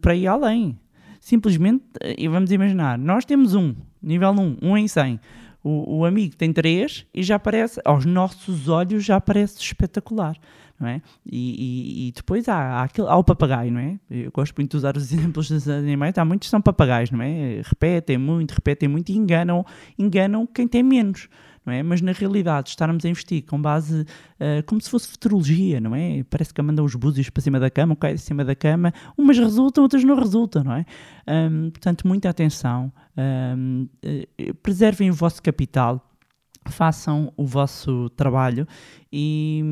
para 0.00 0.14
ir 0.14 0.26
além. 0.26 0.78
Simplesmente, 1.20 1.84
e 2.16 2.28
vamos 2.28 2.52
imaginar, 2.52 2.98
nós 2.98 3.24
temos 3.24 3.54
um, 3.54 3.74
nível 4.02 4.30
1, 4.30 4.58
1 4.62 4.78
em 4.78 4.88
100 4.88 5.20
o, 5.62 5.98
o 5.98 6.04
amigo 6.04 6.36
tem 6.36 6.52
três 6.52 7.06
e 7.12 7.22
já 7.22 7.38
parece, 7.38 7.80
aos 7.84 8.04
nossos 8.04 8.68
olhos, 8.68 9.04
já 9.04 9.20
parece 9.20 9.60
espetacular. 9.60 10.36
Não 10.80 10.86
é? 10.86 11.02
E, 11.26 12.06
e, 12.06 12.08
e 12.08 12.12
depois 12.12 12.48
há, 12.48 12.54
há, 12.54 12.82
aquele, 12.84 13.08
há 13.08 13.16
o 13.16 13.24
papagaio, 13.24 13.72
não 13.72 13.80
é? 13.80 13.98
Eu 14.08 14.30
gosto 14.30 14.54
muito 14.56 14.70
de 14.70 14.76
usar 14.76 14.96
os 14.96 15.02
exemplos 15.12 15.48
dos 15.48 15.68
animais. 15.68 16.16
Há 16.16 16.24
muitos 16.24 16.46
que 16.46 16.50
são 16.50 16.60
papagaios, 16.60 17.10
não 17.10 17.20
é? 17.20 17.62
Repetem 17.64 18.16
muito, 18.16 18.52
repetem 18.52 18.88
muito 18.88 19.10
e 19.10 19.16
enganam, 19.16 19.66
enganam 19.98 20.46
quem 20.46 20.68
tem 20.68 20.84
menos 20.84 21.28
é? 21.72 21.82
Mas 21.82 22.00
na 22.00 22.12
realidade, 22.12 22.70
estarmos 22.70 23.04
a 23.04 23.08
investir 23.08 23.44
com 23.44 23.60
base 23.60 24.02
uh, 24.02 24.62
como 24.66 24.80
se 24.80 24.90
fosse 24.90 25.08
futurologia, 25.08 25.80
não 25.80 25.94
é? 25.94 26.24
Parece 26.24 26.52
que 26.52 26.62
mandam 26.62 26.84
os 26.84 26.94
búzios 26.94 27.30
para 27.30 27.42
cima 27.42 27.60
da 27.60 27.70
cama, 27.70 27.96
cai 27.96 28.14
de 28.14 28.20
cima 28.20 28.44
da 28.44 28.54
cama, 28.54 28.92
umas 29.16 29.38
resultam, 29.38 29.82
outras 29.82 30.04
não 30.04 30.16
resultam, 30.16 30.64
não 30.64 30.72
é? 30.72 30.84
Um, 31.26 31.70
portanto, 31.70 32.06
muita 32.06 32.28
atenção, 32.28 32.92
um, 33.16 33.88
eh, 34.02 34.52
preservem 34.62 35.10
o 35.10 35.14
vosso 35.14 35.42
capital, 35.42 36.04
façam 36.70 37.32
o 37.36 37.46
vosso 37.46 38.10
trabalho 38.10 38.66
e, 39.12 39.62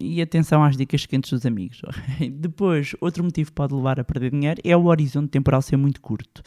e, 0.00 0.22
atenção 0.22 0.64
às 0.64 0.76
dicas 0.76 1.06
quentes 1.06 1.30
dos 1.30 1.46
amigos. 1.46 1.82
Depois, 2.32 2.94
outro 3.00 3.22
motivo 3.22 3.50
que 3.50 3.54
pode 3.54 3.74
levar 3.74 4.00
a 4.00 4.04
perder 4.04 4.30
dinheiro 4.30 4.60
é 4.64 4.76
o 4.76 4.86
horizonte 4.86 5.30
temporal 5.30 5.62
ser 5.62 5.76
muito 5.76 6.00
curto. 6.00 6.42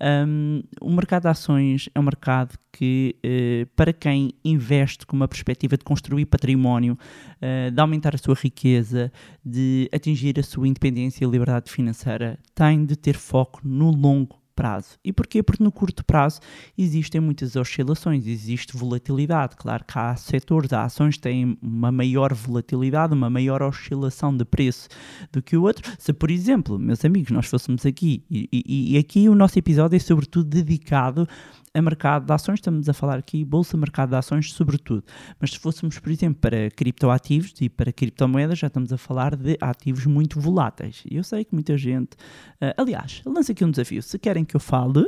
Um, 0.00 0.62
o 0.80 0.90
mercado 0.90 1.22
de 1.22 1.28
ações 1.28 1.90
é 1.94 2.00
um 2.00 2.02
mercado 2.02 2.56
que, 2.72 3.16
uh, 3.24 3.66
para 3.76 3.92
quem 3.92 4.32
investe 4.42 5.06
com 5.06 5.14
uma 5.14 5.28
perspectiva 5.28 5.76
de 5.76 5.84
construir 5.84 6.24
património, 6.24 6.98
uh, 7.36 7.70
de 7.70 7.80
aumentar 7.80 8.14
a 8.14 8.18
sua 8.18 8.34
riqueza, 8.34 9.12
de 9.44 9.90
atingir 9.92 10.38
a 10.38 10.42
sua 10.42 10.66
independência 10.66 11.24
e 11.24 11.28
liberdade 11.28 11.70
financeira, 11.70 12.38
tem 12.54 12.84
de 12.86 12.96
ter 12.96 13.14
foco 13.14 13.60
no 13.62 13.90
longo 13.90 14.39
prazo. 14.60 14.98
E 15.02 15.10
porquê? 15.10 15.42
Porque 15.42 15.64
no 15.64 15.72
curto 15.72 16.04
prazo 16.04 16.38
existem 16.76 17.18
muitas 17.18 17.56
oscilações, 17.56 18.26
existe 18.26 18.76
volatilidade. 18.76 19.56
Claro 19.56 19.82
que 19.86 19.98
há 19.98 20.14
setores, 20.16 20.70
há 20.74 20.84
ações 20.84 21.14
que 21.14 21.22
têm 21.22 21.56
uma 21.62 21.90
maior 21.90 22.34
volatilidade, 22.34 23.14
uma 23.14 23.30
maior 23.30 23.62
oscilação 23.62 24.36
de 24.36 24.44
preço 24.44 24.86
do 25.32 25.40
que 25.40 25.56
o 25.56 25.62
outro. 25.62 25.90
Se, 25.98 26.12
por 26.12 26.30
exemplo, 26.30 26.78
meus 26.78 27.02
amigos, 27.06 27.30
nós 27.30 27.46
fôssemos 27.46 27.86
aqui, 27.86 28.22
e, 28.30 28.50
e, 28.52 28.92
e 28.92 28.98
aqui 28.98 29.30
o 29.30 29.34
nosso 29.34 29.58
episódio 29.58 29.96
é 29.96 29.98
sobretudo 29.98 30.44
dedicado 30.44 31.26
a 31.72 31.80
mercado 31.80 32.26
de 32.26 32.32
ações, 32.32 32.56
estamos 32.56 32.88
a 32.88 32.92
falar 32.92 33.18
aqui 33.18 33.44
bolsa, 33.44 33.76
mercado 33.76 34.10
de 34.10 34.16
ações, 34.16 34.52
sobretudo. 34.52 35.04
Mas 35.38 35.50
se 35.52 35.58
fôssemos, 35.58 35.98
por 35.98 36.10
exemplo, 36.10 36.40
para 36.40 36.70
criptoativos 36.70 37.54
e 37.60 37.68
para 37.68 37.92
criptomoedas, 37.92 38.58
já 38.58 38.66
estamos 38.66 38.92
a 38.92 38.98
falar 38.98 39.36
de 39.36 39.56
ativos 39.60 40.04
muito 40.06 40.40
voláteis. 40.40 41.02
E 41.08 41.16
eu 41.16 41.22
sei 41.22 41.44
que 41.44 41.54
muita 41.54 41.78
gente. 41.78 42.14
Uh, 42.60 42.74
aliás, 42.76 43.22
lanço 43.24 43.52
aqui 43.52 43.64
um 43.64 43.70
desafio. 43.70 44.02
Se 44.02 44.18
querem 44.18 44.44
que 44.44 44.56
eu 44.56 44.60
fale 44.60 45.06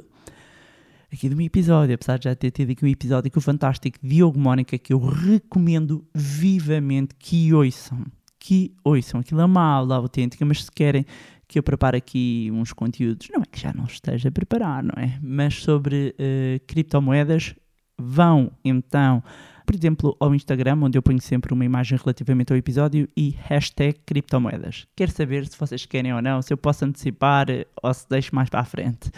aqui 1.13 1.29
do 1.29 1.37
meu 1.37 1.47
episódio, 1.47 1.95
apesar 1.95 2.19
de 2.19 2.25
já 2.25 2.35
ter 2.35 2.53
tido 2.53 2.71
aqui 2.71 2.85
um 2.85 2.89
episódio 2.89 3.31
com 3.31 3.41
o 3.41 3.43
fantástico 3.43 3.99
Diogo 4.01 4.39
Mónica, 4.39 4.79
que 4.79 4.93
eu 4.93 5.01
recomendo 5.01 6.07
vivamente 6.15 7.15
que 7.19 7.53
ouçam. 7.53 8.07
Que 8.39 8.73
ouçam. 8.85 9.21
Aquilo 9.21 9.41
é 9.41 9.45
uma 9.45 9.63
aula 9.63 9.97
autêntica, 9.97 10.45
mas 10.45 10.65
se 10.65 10.71
querem 10.71 11.05
que 11.53 11.59
eu 11.59 11.63
prepare 11.63 11.99
aqui 11.99 12.51
uns 12.51 12.73
conteúdos, 12.73 13.29
não 13.31 13.43
é 13.43 13.45
que 13.45 13.61
já 13.61 13.73
não 13.75 13.85
esteja 13.85 14.31
a 14.31 14.33
preparar, 14.33 14.83
não 14.83 14.95
é? 14.97 15.19
Mas 15.23 15.63
sobre 15.63 16.15
uh, 16.19 16.65
criptomoedas, 16.67 17.55
vão 17.99 18.51
então, 18.65 19.23
por 19.67 19.75
exemplo, 19.75 20.17
ao 20.19 20.35
Instagram, 20.35 20.79
onde 20.83 20.97
eu 20.97 21.03
ponho 21.03 21.21
sempre 21.21 21.53
uma 21.53 21.65
imagem 21.65 21.99
relativamente 21.99 22.53
ao 22.53 22.57
episódio 22.57 23.07
e 23.15 23.37
hashtag 23.39 24.01
criptomoedas. 24.07 24.87
Quero 24.97 25.13
saber 25.13 25.47
se 25.47 25.59
vocês 25.59 25.85
querem 25.85 26.15
ou 26.15 26.23
não, 26.23 26.41
se 26.41 26.53
eu 26.53 26.57
posso 26.57 26.87
antecipar 26.87 27.51
eh, 27.51 27.67
ou 27.83 27.93
se 27.93 28.09
deixo 28.09 28.35
mais 28.35 28.49
para 28.49 28.61
a 28.61 28.65
frente. 28.65 29.11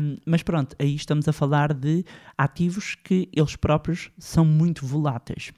Um, 0.00 0.16
mas 0.24 0.44
pronto, 0.44 0.76
aí 0.78 0.94
estamos 0.94 1.26
a 1.26 1.32
falar 1.32 1.74
de 1.74 2.04
ativos 2.36 2.94
que 2.94 3.28
eles 3.34 3.56
próprios 3.56 4.10
são 4.16 4.44
muito 4.44 4.86
voláteis. 4.86 5.52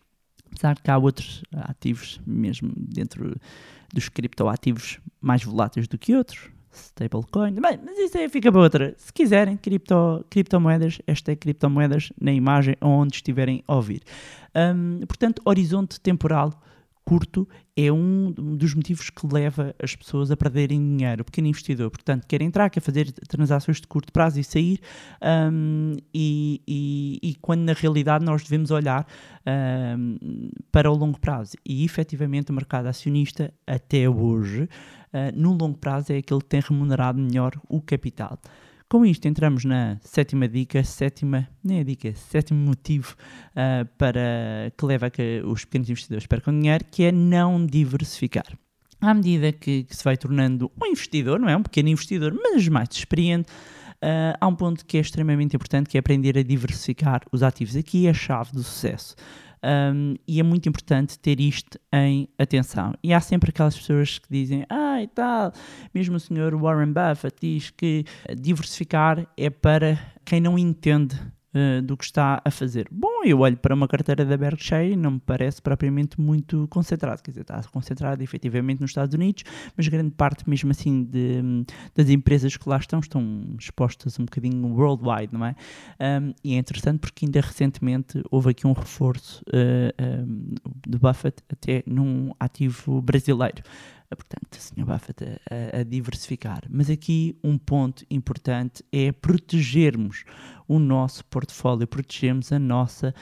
Apesar 0.52 0.78
que 0.80 0.90
há 0.90 0.98
outros 0.98 1.42
ativos 1.52 2.20
mesmo 2.26 2.72
dentro 2.76 3.36
dos 3.92 4.08
criptoativos 4.08 4.98
mais 5.20 5.44
voláteis 5.44 5.86
do 5.88 5.98
que 5.98 6.14
outros, 6.14 6.50
stablecoin, 6.72 7.52
bem, 7.54 7.78
mas 7.84 7.98
isso 7.98 8.16
aí 8.18 8.28
fica 8.28 8.50
para 8.50 8.60
outra. 8.60 8.94
Se 8.96 9.12
quiserem, 9.12 9.56
cripto, 9.56 10.24
criptomoedas, 10.30 11.00
esta 11.06 11.32
é 11.32 11.36
criptomoedas 11.36 12.12
na 12.20 12.32
imagem 12.32 12.76
onde 12.80 13.16
estiverem 13.16 13.62
a 13.66 13.74
ouvir. 13.74 14.02
Um, 14.54 15.00
portanto, 15.06 15.42
horizonte 15.44 16.00
temporal 16.00 16.60
curto 17.10 17.48
é 17.76 17.90
um 17.90 18.30
dos 18.30 18.72
motivos 18.72 19.10
que 19.10 19.26
leva 19.26 19.74
as 19.82 19.96
pessoas 19.96 20.30
a 20.30 20.36
perderem 20.36 20.78
dinheiro. 20.78 21.22
O 21.22 21.24
pequeno 21.24 21.48
investidor, 21.48 21.90
portanto, 21.90 22.24
quer 22.24 22.40
entrar, 22.40 22.70
quer 22.70 22.78
fazer 22.78 23.10
transações 23.26 23.80
de 23.80 23.88
curto 23.88 24.12
prazo 24.12 24.38
e 24.38 24.44
sair, 24.44 24.78
um, 25.52 25.96
e, 26.14 26.62
e, 26.68 27.18
e, 27.20 27.34
quando 27.40 27.62
na 27.62 27.72
realidade 27.72 28.24
nós 28.24 28.44
devemos 28.44 28.70
olhar 28.70 29.04
um, 29.98 30.50
para 30.70 30.88
o 30.88 30.94
longo 30.94 31.18
prazo. 31.18 31.56
E 31.66 31.84
efetivamente 31.84 32.52
o 32.52 32.54
mercado 32.54 32.86
acionista, 32.86 33.52
até 33.66 34.08
hoje, 34.08 34.68
uh, 35.12 35.34
no 35.34 35.52
longo 35.52 35.78
prazo, 35.78 36.12
é 36.12 36.18
aquele 36.18 36.40
que 36.42 36.46
tem 36.46 36.60
remunerado 36.60 37.18
melhor 37.18 37.60
o 37.68 37.80
capital. 37.80 38.38
Com 38.90 39.06
isto 39.06 39.28
entramos 39.28 39.64
na 39.64 40.00
sétima 40.02 40.48
dica, 40.48 40.82
sétima, 40.82 41.48
nem 41.62 41.78
a 41.78 41.84
dica, 41.84 42.12
sétimo 42.12 42.58
motivo 42.58 43.14
uh, 43.52 43.86
para 43.96 44.72
que 44.76 44.84
leva 44.84 45.06
a 45.06 45.10
que 45.10 45.40
os 45.46 45.64
pequenos 45.64 45.88
investidores 45.88 46.26
percam 46.26 46.52
dinheiro, 46.52 46.84
que 46.90 47.04
é 47.04 47.12
não 47.12 47.64
diversificar. 47.64 48.58
À 49.00 49.14
medida 49.14 49.52
que, 49.52 49.84
que 49.84 49.96
se 49.96 50.02
vai 50.02 50.16
tornando 50.16 50.72
um 50.76 50.86
investidor, 50.86 51.38
não 51.38 51.48
é? 51.48 51.56
Um 51.56 51.62
pequeno 51.62 51.88
investidor, 51.88 52.34
mas 52.34 52.66
mais 52.66 52.88
experiente, 52.90 53.48
uh, 54.02 54.36
há 54.40 54.48
um 54.48 54.56
ponto 54.56 54.84
que 54.84 54.98
é 54.98 55.00
extremamente 55.00 55.54
importante, 55.54 55.88
que 55.88 55.96
é 55.96 56.00
aprender 56.00 56.36
a 56.36 56.42
diversificar 56.42 57.22
os 57.30 57.44
ativos. 57.44 57.76
Aqui 57.76 58.08
é 58.08 58.10
a 58.10 58.14
chave 58.14 58.50
do 58.50 58.64
sucesso. 58.64 59.14
Um, 59.62 60.14
e 60.26 60.40
é 60.40 60.42
muito 60.42 60.68
importante 60.68 61.18
ter 61.18 61.40
isto 61.40 61.78
em 61.92 62.28
atenção. 62.38 62.94
E 63.02 63.12
há 63.12 63.20
sempre 63.20 63.50
aquelas 63.50 63.76
pessoas 63.76 64.18
que 64.18 64.26
dizem, 64.30 64.64
ah, 64.68 65.02
e 65.02 65.08
tal, 65.08 65.52
mesmo 65.94 66.16
o 66.16 66.20
senhor 66.20 66.54
Warren 66.54 66.92
Buffett 66.92 67.36
diz 67.40 67.70
que 67.70 68.04
diversificar 68.38 69.26
é 69.36 69.50
para 69.50 69.98
quem 70.24 70.40
não 70.40 70.58
entende 70.58 71.16
uh, 71.54 71.82
do 71.82 71.96
que 71.96 72.04
está 72.04 72.40
a 72.44 72.50
fazer. 72.50 72.88
Bom, 72.90 73.24
eu 73.24 73.40
olho 73.40 73.56
para 73.56 73.74
uma 73.74 73.88
carteira 73.88 74.24
da 74.24 74.36
Berkshire 74.36 74.92
e 74.92 74.96
não 74.96 75.12
me 75.12 75.20
parece 75.20 75.60
propriamente 75.60 76.20
muito 76.20 76.66
concentrado. 76.68 77.22
Quer 77.22 77.30
dizer, 77.30 77.42
está 77.42 77.62
concentrado 77.64 78.22
efetivamente 78.22 78.80
nos 78.80 78.90
Estados 78.90 79.14
Unidos, 79.14 79.44
mas 79.76 79.88
grande 79.88 80.10
parte 80.10 80.48
mesmo 80.48 80.70
assim 80.70 81.04
de, 81.04 81.64
das 81.94 82.08
empresas 82.08 82.56
que 82.56 82.68
lá 82.68 82.76
estão 82.76 83.00
estão 83.00 83.54
expostas 83.58 84.18
um 84.18 84.24
bocadinho 84.24 84.74
worldwide, 84.74 85.32
não 85.32 85.44
é? 85.44 85.54
Um, 86.00 86.34
e 86.44 86.54
é 86.54 86.58
interessante 86.58 86.98
porque 86.98 87.24
ainda 87.24 87.40
recentemente 87.40 88.22
houve 88.30 88.50
aqui 88.50 88.66
um 88.66 88.72
reforço 88.72 89.42
uh, 89.48 90.24
um, 90.24 90.54
do 90.86 90.98
Buffett 90.98 91.42
até 91.50 91.82
num 91.86 92.32
ativo 92.38 93.00
brasileiro 93.00 93.62
portanto, 94.16 94.54
o 94.54 94.60
Sr. 94.60 94.84
Buffett 94.84 95.24
a, 95.24 95.80
a, 95.80 95.82
diversificar. 95.84 96.62
Mas 96.68 96.90
aqui 96.90 97.38
um 97.42 97.56
ponto 97.56 98.04
importante 98.10 98.84
é 98.92 99.12
protegermos 99.12 100.24
o 100.70 100.78
nosso 100.78 101.24
portfólio, 101.24 101.84
protegermos 101.84 102.52
a 102.52 102.58
nossa, 102.60 103.12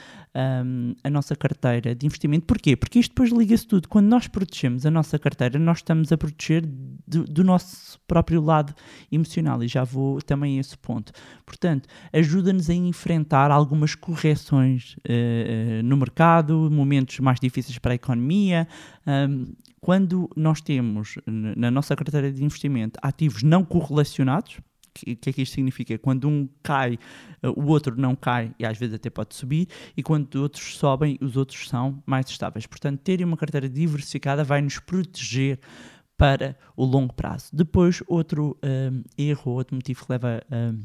um, 0.63 0.93
a 1.03 1.09
nossa 1.09 1.35
carteira 1.35 1.95
de 1.95 2.05
investimento. 2.05 2.45
Porquê? 2.45 2.75
Porque 2.75 2.99
isto 2.99 3.09
depois 3.09 3.31
liga-se 3.31 3.65
tudo. 3.65 3.89
Quando 3.89 4.05
nós 4.05 4.27
protegemos 4.27 4.85
a 4.85 4.91
nossa 4.91 5.17
carteira, 5.17 5.57
nós 5.57 5.79
estamos 5.79 6.11
a 6.11 6.17
proteger 6.17 6.63
do, 7.07 7.23
do 7.23 7.43
nosso 7.43 7.99
próprio 8.07 8.39
lado 8.39 8.75
emocional. 9.11 9.63
E 9.63 9.67
já 9.67 9.83
vou 9.83 10.21
também 10.21 10.57
a 10.57 10.61
esse 10.61 10.77
ponto. 10.77 11.11
Portanto, 11.43 11.89
ajuda-nos 12.13 12.69
a 12.69 12.73
enfrentar 12.75 13.49
algumas 13.49 13.95
correções 13.95 14.95
uh, 14.97 15.81
no 15.83 15.97
mercado, 15.97 16.69
momentos 16.71 17.17
mais 17.17 17.39
difíceis 17.39 17.79
para 17.79 17.93
a 17.93 17.95
economia. 17.95 18.67
Um, 19.07 19.55
quando 19.81 20.29
nós 20.35 20.61
temos 20.61 21.15
na 21.25 21.71
nossa 21.71 21.95
carteira 21.95 22.31
de 22.31 22.43
investimento 22.43 22.99
ativos 23.01 23.41
não 23.41 23.65
correlacionados, 23.65 24.59
o 25.03 25.15
que 25.15 25.29
é 25.29 25.33
que 25.33 25.41
isto 25.41 25.55
significa? 25.55 25.97
Quando 25.97 26.27
um 26.27 26.47
cai, 26.63 26.97
eh, 27.41 27.49
o 27.49 27.67
outro 27.67 27.99
não 27.99 28.15
cai 28.15 28.53
e 28.59 28.65
às 28.65 28.77
vezes 28.77 28.95
até 28.95 29.09
pode 29.09 29.35
subir, 29.35 29.67
e 29.95 30.03
quando 30.03 30.35
outros 30.35 30.77
sobem, 30.77 31.17
os 31.21 31.37
outros 31.37 31.67
são 31.67 32.01
mais 32.05 32.29
estáveis. 32.29 32.65
Portanto, 32.65 32.99
ter 33.01 33.23
uma 33.23 33.37
carteira 33.37 33.69
diversificada 33.69 34.43
vai 34.43 34.61
nos 34.61 34.79
proteger 34.79 35.59
para 36.17 36.57
o 36.75 36.83
longo 36.83 37.13
prazo. 37.13 37.49
Depois, 37.53 38.03
outro 38.07 38.57
um, 38.63 39.03
eh, 39.17 39.23
erro, 39.29 39.53
outro 39.53 39.75
motivo 39.75 40.05
que 40.05 40.11
leva. 40.11 40.41
Um, 40.51 40.83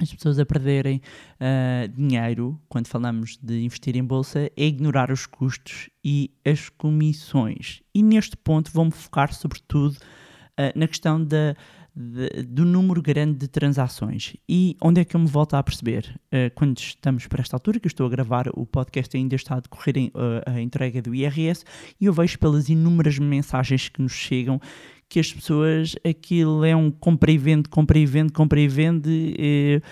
as 0.00 0.12
pessoas 0.12 0.38
a 0.38 0.46
perderem 0.46 1.00
uh, 1.36 1.88
dinheiro 1.88 2.60
quando 2.68 2.88
falamos 2.88 3.38
de 3.40 3.62
investir 3.62 3.94
em 3.94 4.02
bolsa 4.02 4.50
é 4.56 4.64
ignorar 4.64 5.10
os 5.12 5.26
custos 5.26 5.90
e 6.02 6.34
as 6.44 6.68
comissões. 6.68 7.82
E 7.94 8.02
neste 8.02 8.36
ponto 8.36 8.72
vou-me 8.72 8.90
focar 8.90 9.32
sobretudo 9.32 9.92
uh, 9.94 10.72
na 10.74 10.88
questão 10.88 11.22
da, 11.22 11.54
de, 11.94 12.42
do 12.44 12.64
número 12.64 13.02
grande 13.02 13.38
de 13.38 13.48
transações. 13.48 14.34
E 14.48 14.76
onde 14.80 15.00
é 15.00 15.04
que 15.04 15.14
eu 15.14 15.20
me 15.20 15.26
volto 15.26 15.54
a 15.54 15.62
perceber? 15.62 16.18
Uh, 16.26 16.50
quando 16.54 16.78
estamos 16.78 17.26
para 17.26 17.42
esta 17.42 17.56
altura, 17.56 17.78
que 17.78 17.86
eu 17.86 17.90
estou 17.90 18.06
a 18.06 18.10
gravar, 18.10 18.48
o 18.54 18.64
podcast 18.64 19.16
ainda 19.16 19.36
está 19.36 19.56
a 19.56 19.60
decorrer 19.60 19.96
em, 19.98 20.12
a 20.46 20.60
entrega 20.60 21.02
do 21.02 21.14
IRS, 21.14 21.64
e 22.00 22.06
eu 22.06 22.12
vejo 22.12 22.38
pelas 22.38 22.68
inúmeras 22.68 23.18
mensagens 23.18 23.88
que 23.88 24.00
nos 24.00 24.12
chegam 24.12 24.60
que 25.08 25.20
as 25.20 25.30
pessoas, 25.30 25.94
aquilo 26.08 26.64
é 26.64 26.74
um 26.74 26.90
compra 26.90 27.30
e 27.30 27.36
vende, 27.36 27.68
compra 27.68 27.98
e 27.98 28.06
vende, 28.06 28.32
compra 28.32 28.58
e 28.58 28.66
vende. 28.66 29.34
É 29.38 29.82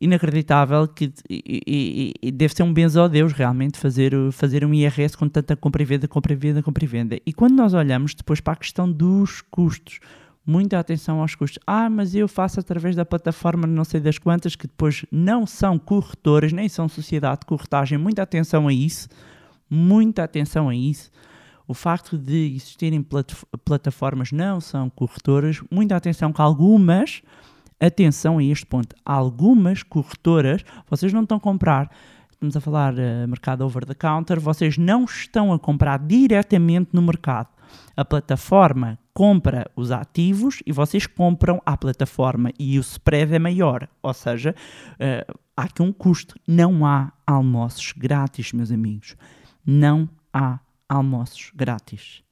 inacreditável 0.00 0.86
que 0.86 1.12
e, 1.28 2.14
e, 2.22 2.30
deve 2.30 2.54
ser 2.54 2.62
um 2.62 2.72
benzo 2.72 3.00
a 3.00 3.08
Deus 3.08 3.32
realmente 3.32 3.78
fazer, 3.78 4.12
fazer 4.32 4.64
um 4.64 4.72
IRS 4.72 5.16
com 5.16 5.28
tanta 5.28 5.56
compra 5.56 5.82
e 5.82 5.84
venda, 5.84 6.06
compra 6.06 6.32
e 6.32 6.36
venda, 6.36 6.62
compra 6.62 6.84
e 6.84 6.86
venda. 6.86 7.20
E 7.26 7.32
quando 7.32 7.54
nós 7.54 7.74
olhamos 7.74 8.14
depois 8.14 8.40
para 8.40 8.52
a 8.52 8.56
questão 8.56 8.90
dos 8.90 9.40
custos, 9.40 9.98
muita 10.48 10.78
atenção 10.78 11.20
aos 11.20 11.34
custos. 11.34 11.58
Ah, 11.66 11.90
mas 11.90 12.14
eu 12.14 12.26
faço 12.26 12.58
através 12.58 12.96
da 12.96 13.04
plataforma 13.04 13.66
não 13.66 13.84
sei 13.84 14.00
das 14.00 14.18
quantas, 14.18 14.56
que 14.56 14.66
depois 14.66 15.04
não 15.12 15.46
são 15.46 15.78
corretoras, 15.78 16.52
nem 16.52 16.68
são 16.68 16.88
sociedade 16.88 17.40
de 17.40 17.46
corretagem. 17.46 17.98
Muita 17.98 18.22
atenção 18.22 18.66
a 18.66 18.72
isso. 18.72 19.08
Muita 19.70 20.24
atenção 20.24 20.68
a 20.70 20.74
isso 20.74 21.10
o 21.68 21.74
facto 21.74 22.16
de 22.16 22.54
existirem 22.56 23.06
plataformas 23.62 24.32
não 24.32 24.58
são 24.58 24.88
corretoras, 24.88 25.60
muita 25.70 25.94
atenção 25.94 26.32
que 26.32 26.40
algumas, 26.40 27.22
atenção 27.78 28.38
a 28.38 28.42
este 28.42 28.64
ponto, 28.64 28.96
algumas 29.04 29.82
corretoras, 29.82 30.64
vocês 30.88 31.12
não 31.12 31.24
estão 31.24 31.36
a 31.36 31.40
comprar, 31.40 31.90
estamos 32.30 32.56
a 32.56 32.60
falar 32.60 32.94
uh, 32.94 33.28
mercado 33.28 33.66
over 33.66 33.84
the 33.84 33.92
counter, 33.92 34.40
vocês 34.40 34.78
não 34.78 35.04
estão 35.04 35.52
a 35.52 35.58
comprar 35.58 35.98
diretamente 35.98 36.88
no 36.94 37.02
mercado. 37.02 37.48
A 37.94 38.02
plataforma 38.02 38.98
compra 39.18 39.68
os 39.74 39.90
ativos 39.90 40.62
e 40.64 40.70
vocês 40.70 41.04
compram 41.04 41.60
a 41.66 41.76
plataforma 41.76 42.52
e 42.56 42.78
o 42.78 42.80
spread 42.82 43.34
é 43.34 43.38
maior, 43.40 43.88
ou 44.00 44.14
seja, 44.14 44.54
uh, 44.92 45.38
há 45.56 45.62
aqui 45.64 45.82
um 45.82 45.92
custo. 45.92 46.36
Não 46.46 46.86
há 46.86 47.12
almoços 47.26 47.92
grátis, 47.96 48.52
meus 48.52 48.70
amigos. 48.70 49.16
Não 49.66 50.08
há 50.32 50.60
almoços 50.88 51.50
grátis. 51.52 52.22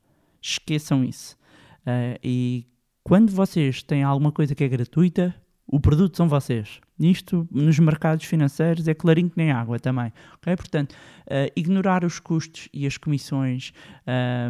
Esqueçam 0.40 1.02
isso. 1.02 1.36
Uh, 1.80 2.20
e 2.22 2.64
quando 3.02 3.32
vocês 3.32 3.82
têm 3.82 4.04
alguma 4.04 4.30
coisa 4.30 4.54
que 4.54 4.62
é 4.62 4.68
gratuita, 4.68 5.34
o 5.68 5.80
produto 5.80 6.16
são 6.16 6.28
vocês. 6.28 6.80
Isto 6.98 7.46
nos 7.50 7.78
mercados 7.78 8.24
financeiros 8.24 8.86
é 8.86 8.94
clarinho 8.94 9.28
que 9.28 9.36
nem 9.36 9.50
água 9.50 9.78
também. 9.78 10.12
Okay? 10.36 10.56
Portanto, 10.56 10.92
uh, 10.92 11.50
ignorar 11.56 12.04
os 12.04 12.20
custos 12.20 12.68
e 12.72 12.86
as 12.86 12.96
comissões 12.96 13.72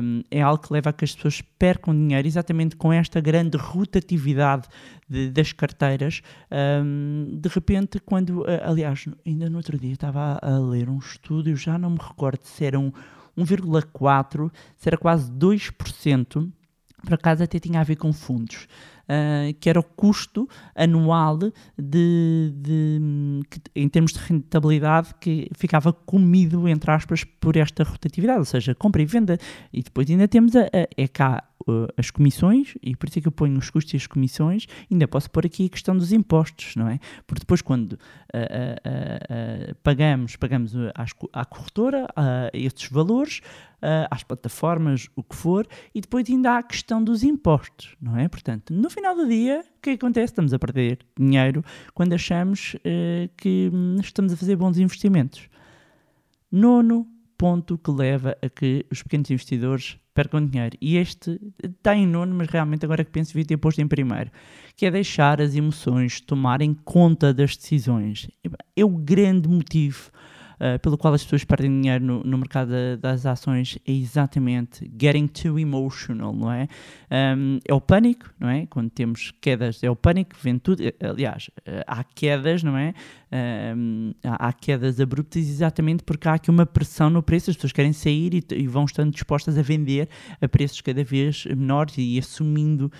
um, 0.02 0.22
é 0.30 0.42
algo 0.42 0.62
que 0.62 0.72
leva 0.72 0.90
a 0.90 0.92
que 0.92 1.04
as 1.04 1.14
pessoas 1.14 1.40
percam 1.58 1.94
dinheiro 1.94 2.28
exatamente 2.28 2.76
com 2.76 2.92
esta 2.92 3.20
grande 3.20 3.56
rotatividade 3.56 4.68
de, 5.08 5.30
das 5.30 5.52
carteiras. 5.52 6.20
Um, 6.50 7.38
de 7.40 7.48
repente, 7.48 7.98
quando. 7.98 8.42
Uh, 8.42 8.62
aliás, 8.62 9.06
ainda 9.26 9.48
no 9.48 9.56
outro 9.56 9.78
dia 9.78 9.94
estava 9.94 10.38
a, 10.40 10.54
a 10.54 10.58
ler 10.58 10.88
um 10.88 10.98
estudo, 10.98 11.48
eu 11.48 11.56
já 11.56 11.78
não 11.78 11.90
me 11.90 11.98
recordo 11.98 12.40
se 12.44 12.64
era 12.64 12.78
um 12.78 12.92
1,4%, 13.36 14.50
será 14.76 14.96
quase 14.96 15.30
2%, 15.32 16.50
por 17.04 17.14
acaso 17.14 17.42
até 17.42 17.58
tinha 17.58 17.80
a 17.80 17.84
ver 17.84 17.96
com 17.96 18.12
fundos. 18.12 18.66
Uh, 19.08 19.54
que 19.60 19.70
era 19.70 19.78
o 19.78 19.84
custo 19.84 20.48
anual 20.74 21.38
de, 21.38 21.52
de 22.56 23.00
que, 23.48 23.60
em 23.76 23.88
termos 23.88 24.12
de 24.12 24.18
rentabilidade 24.18 25.14
que 25.20 25.48
ficava 25.56 25.92
comido, 25.92 26.66
entre 26.66 26.90
aspas, 26.90 27.22
por 27.22 27.56
esta 27.56 27.84
rotatividade, 27.84 28.40
ou 28.40 28.44
seja, 28.44 28.74
compra 28.74 29.00
e 29.00 29.06
venda. 29.06 29.38
E 29.72 29.80
depois 29.82 30.10
ainda 30.10 30.26
temos 30.26 30.56
a, 30.56 30.62
a 30.62 30.86
é 30.96 31.06
cá 31.06 31.44
uh, 31.68 31.88
as 31.96 32.10
comissões, 32.10 32.74
e 32.82 32.94
por 32.96 33.08
isso 33.08 33.18
é 33.18 33.22
que 33.22 33.28
eu 33.28 33.32
ponho 33.32 33.58
os 33.58 33.70
custos 33.70 33.94
e 33.94 33.96
as 33.96 34.06
comissões, 34.06 34.66
ainda 34.90 35.06
posso 35.08 35.30
pôr 35.30 35.46
aqui 35.46 35.66
a 35.66 35.68
questão 35.68 35.96
dos 35.96 36.12
impostos, 36.12 36.74
não 36.76 36.88
é? 36.88 36.98
Porque 37.26 37.40
depois 37.40 37.62
quando 37.62 37.92
uh, 37.92 37.96
uh, 37.96 39.74
pagamos, 39.82 40.36
pagamos 40.36 40.72
às, 40.94 41.10
à 41.32 41.44
corretora 41.44 42.06
estes 42.52 42.90
valores, 42.90 43.40
às 44.10 44.22
plataformas, 44.22 45.08
o 45.14 45.22
que 45.22 45.36
for, 45.36 45.66
e 45.94 46.00
depois 46.00 46.28
ainda 46.28 46.52
há 46.52 46.58
a 46.58 46.62
questão 46.62 47.02
dos 47.02 47.22
impostos, 47.22 47.94
não 48.00 48.16
é? 48.16 48.28
Portanto, 48.28 48.72
no 48.72 48.90
final 48.96 49.14
do 49.14 49.28
dia, 49.28 49.62
o 49.76 49.82
que 49.82 49.90
acontece? 49.90 50.32
Estamos 50.32 50.54
a 50.54 50.58
perder 50.58 50.98
dinheiro 51.18 51.62
quando 51.94 52.14
achamos 52.14 52.74
que 53.36 53.70
hum, 53.72 53.96
estamos 54.00 54.32
a 54.32 54.36
fazer 54.36 54.56
bons 54.56 54.78
investimentos. 54.78 55.48
Nono 56.50 57.06
ponto 57.36 57.76
que 57.76 57.90
leva 57.90 58.36
a 58.40 58.48
que 58.48 58.86
os 58.90 59.02
pequenos 59.02 59.30
investidores 59.30 59.98
percam 60.14 60.44
dinheiro. 60.46 60.78
E 60.80 60.96
este 60.96 61.38
está 61.62 61.94
em 61.94 62.06
nono, 62.06 62.34
mas 62.34 62.48
realmente 62.48 62.86
agora 62.86 63.04
que 63.04 63.10
penso 63.10 63.32
devia 63.32 63.44
ter 63.44 63.58
posto 63.58 63.82
em 63.82 63.86
primeiro, 63.86 64.30
que 64.74 64.86
é 64.86 64.90
deixar 64.90 65.42
as 65.42 65.54
emoções 65.54 66.18
tomarem 66.18 66.72
conta 66.72 67.34
das 67.34 67.54
decisões. 67.54 68.30
É 68.74 68.82
o 68.82 68.88
grande 68.88 69.46
motivo 69.46 70.10
uh, 70.60 70.78
pelo 70.80 70.96
qual 70.98 71.14
as 71.14 71.22
pessoas 71.22 71.44
perdem 71.44 71.80
dinheiro 71.80 72.04
no, 72.04 72.22
no 72.24 72.38
mercado 72.38 72.70
da- 72.70 72.96
das 72.96 73.26
ações 73.26 73.78
é 73.86 73.92
exatamente 73.92 74.90
getting 75.00 75.26
too 75.26 75.58
emotional, 75.58 76.32
não 76.32 76.50
é? 76.52 76.68
Um, 77.36 77.58
é 77.66 77.72
o 77.74 77.80
pânico, 77.80 78.30
não 78.38 78.48
é? 78.48 78.66
Quando 78.66 78.90
temos 78.90 79.32
quedas, 79.40 79.82
é 79.82 79.90
o 79.90 79.96
pânico, 79.96 80.36
vem 80.42 80.58
tudo. 80.58 80.82
eh, 80.82 80.94
Aliás, 81.00 81.50
eh, 81.64 81.84
há 81.86 82.02
quedas, 82.02 82.62
não 82.62 82.76
é? 82.76 82.94
Um, 83.32 84.12
há, 84.22 84.52
quedas 84.52 85.00
abruptas 85.00 85.48
exatamente 85.48 86.04
porque 86.04 86.28
há 86.28 86.34
aqui 86.34 86.48
uma 86.48 86.64
pressão 86.64 87.10
no 87.10 87.20
preço, 87.22 87.50
as 87.50 87.56
pessoas 87.56 87.72
querem 87.72 87.92
sair 87.92 88.34
e, 88.34 88.54
e 88.54 88.68
vão 88.68 88.84
estando 88.84 89.10
dispostas 89.10 89.58
a 89.58 89.62
vender 89.62 90.08
a 90.40 90.46
preços 90.46 90.80
cada 90.80 91.02
vez 91.02 91.44
menores 91.46 91.96
e 91.98 92.18
assumindo 92.18 92.90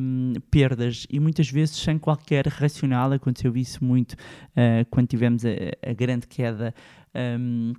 um, 0.00 0.32
perdas 0.50 1.06
e 1.08 1.20
muitas 1.20 1.48
vezes 1.48 1.76
sem 1.76 1.98
qualquer 1.98 2.48
racional. 2.48 3.12
Aconteceu 3.12 3.56
isso 3.56 3.84
muito 3.84 4.14
uh, 4.14 4.84
quando 4.90 5.06
tivemos 5.06 5.44
a, 5.44 5.50
a 5.88 5.92
grande 5.92 6.26
queda. 6.26 6.74
um, 7.14 7.72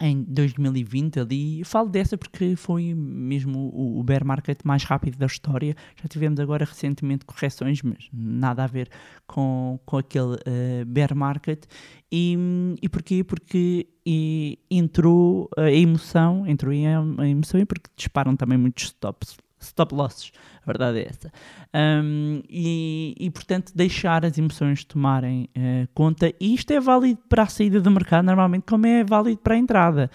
em 0.00 0.22
2020 0.22 1.20
ali, 1.20 1.62
falo 1.64 1.88
dessa 1.88 2.16
porque 2.16 2.56
foi 2.56 2.94
mesmo 2.94 3.70
o, 3.74 4.02
bear 4.02 4.24
market 4.24 4.60
mais 4.64 4.82
rápido 4.82 5.18
da 5.18 5.26
história. 5.26 5.76
Já 6.00 6.08
tivemos 6.08 6.40
agora 6.40 6.64
recentemente 6.64 7.26
correções, 7.26 7.82
mas 7.82 8.08
nada 8.12 8.64
a 8.64 8.66
ver 8.66 8.88
com, 9.26 9.78
com 9.84 9.98
aquele 9.98 10.38
eh, 10.46 10.84
bear 10.86 11.14
market. 11.14 11.64
E, 12.10 12.36
e 12.80 12.88
porquê? 12.88 13.22
Porque 13.22 13.86
e, 14.06 14.58
entrou 14.70 15.50
a 15.56 15.70
emoção, 15.70 16.46
entrou 16.46 16.72
a 16.72 17.28
emoção 17.28 17.60
e 17.60 17.66
porque 17.66 17.90
disparam 17.94 18.34
também 18.34 18.56
muitos 18.56 18.84
stops, 18.84 19.36
stop 19.60 19.94
losses, 19.94 20.32
a 20.62 20.66
verdade 20.66 20.98
é 20.98 21.08
essa. 21.08 21.32
Um, 21.74 22.42
e, 22.48 23.14
e, 23.18 23.30
portanto, 23.30 23.72
deixar 23.74 24.24
as 24.24 24.36
emoções 24.36 24.84
tomarem 24.84 25.48
eh, 25.54 25.86
conta. 25.94 26.32
E 26.40 26.54
isto 26.54 26.72
é 26.72 26.80
válido 26.80 27.20
para 27.28 27.44
a 27.44 27.46
saída 27.46 27.80
do 27.80 27.90
mercado, 27.90 28.24
normalmente, 28.24 28.64
como 28.66 28.86
é 28.86 29.04
válido 29.04 29.38
para 29.38 29.54
a 29.54 29.58
entrada. 29.58 30.10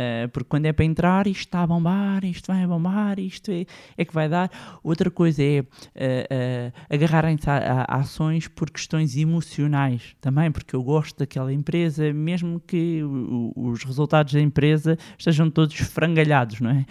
Eh, 0.00 0.28
porque 0.28 0.48
quando 0.48 0.66
é 0.66 0.72
para 0.72 0.84
entrar, 0.84 1.26
isto 1.26 1.40
está 1.40 1.62
a 1.62 1.66
bombar, 1.66 2.24
isto 2.24 2.46
vai 2.52 2.62
a 2.62 2.68
bombar, 2.68 3.18
isto 3.18 3.50
é, 3.50 3.64
é 3.96 4.04
que 4.04 4.14
vai 4.14 4.28
dar. 4.28 4.48
Outra 4.80 5.10
coisa 5.10 5.42
é 5.42 5.64
eh, 5.96 6.26
eh, 6.30 6.72
agarrarem-se 6.88 7.50
a, 7.50 7.56
a- 7.82 7.96
ações 7.96 8.46
por 8.46 8.70
questões 8.70 9.16
emocionais 9.16 10.14
também, 10.20 10.52
porque 10.52 10.76
eu 10.76 10.82
gosto 10.84 11.18
daquela 11.18 11.52
empresa, 11.52 12.12
mesmo 12.12 12.60
que 12.64 13.02
o- 13.02 13.52
os 13.56 13.82
resultados 13.82 14.32
da 14.34 14.40
empresa 14.40 14.96
estejam 15.18 15.50
todos 15.50 15.74
frangalhados, 15.78 16.60
não 16.60 16.70
é? 16.70 16.86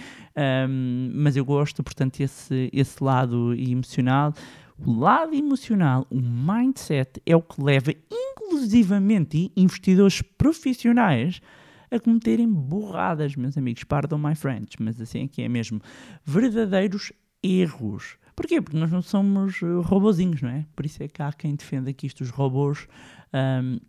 Um, 0.67 1.11
mas 1.15 1.37
eu 1.37 1.45
gosto, 1.45 1.81
portanto, 1.83 2.19
esse, 2.19 2.69
esse 2.73 3.01
lado 3.01 3.53
emocional. 3.55 4.33
O 4.77 4.91
lado 4.99 5.33
emocional, 5.33 6.05
o 6.11 6.19
mindset, 6.21 7.21
é 7.25 7.35
o 7.35 7.41
que 7.41 7.63
leva, 7.63 7.91
inclusivamente, 8.11 9.51
investidores 9.55 10.21
profissionais 10.21 11.41
a 11.89 11.99
cometerem 11.99 12.51
borradas, 12.51 13.35
meus 13.35 13.57
amigos. 13.57 13.83
Pardon 13.83 14.17
my 14.17 14.35
French, 14.35 14.75
mas 14.79 14.99
assim 14.99 15.23
é 15.23 15.27
que 15.27 15.41
é 15.41 15.49
mesmo. 15.49 15.81
Verdadeiros 16.23 17.11
erros. 17.43 18.17
Porquê? 18.35 18.61
Porque 18.61 18.77
nós 18.77 18.91
não 18.91 19.01
somos 19.01 19.61
uh, 19.61 19.81
robozinhos, 19.81 20.41
não 20.41 20.49
é? 20.49 20.65
Por 20.75 20.85
isso 20.85 21.01
é 21.01 21.07
que 21.07 21.21
há 21.21 21.31
quem 21.33 21.55
defenda 21.55 21.91
que 21.91 22.05
isto, 22.05 22.21
os 22.21 22.29
robôs 22.29 22.87
um, 23.33 23.79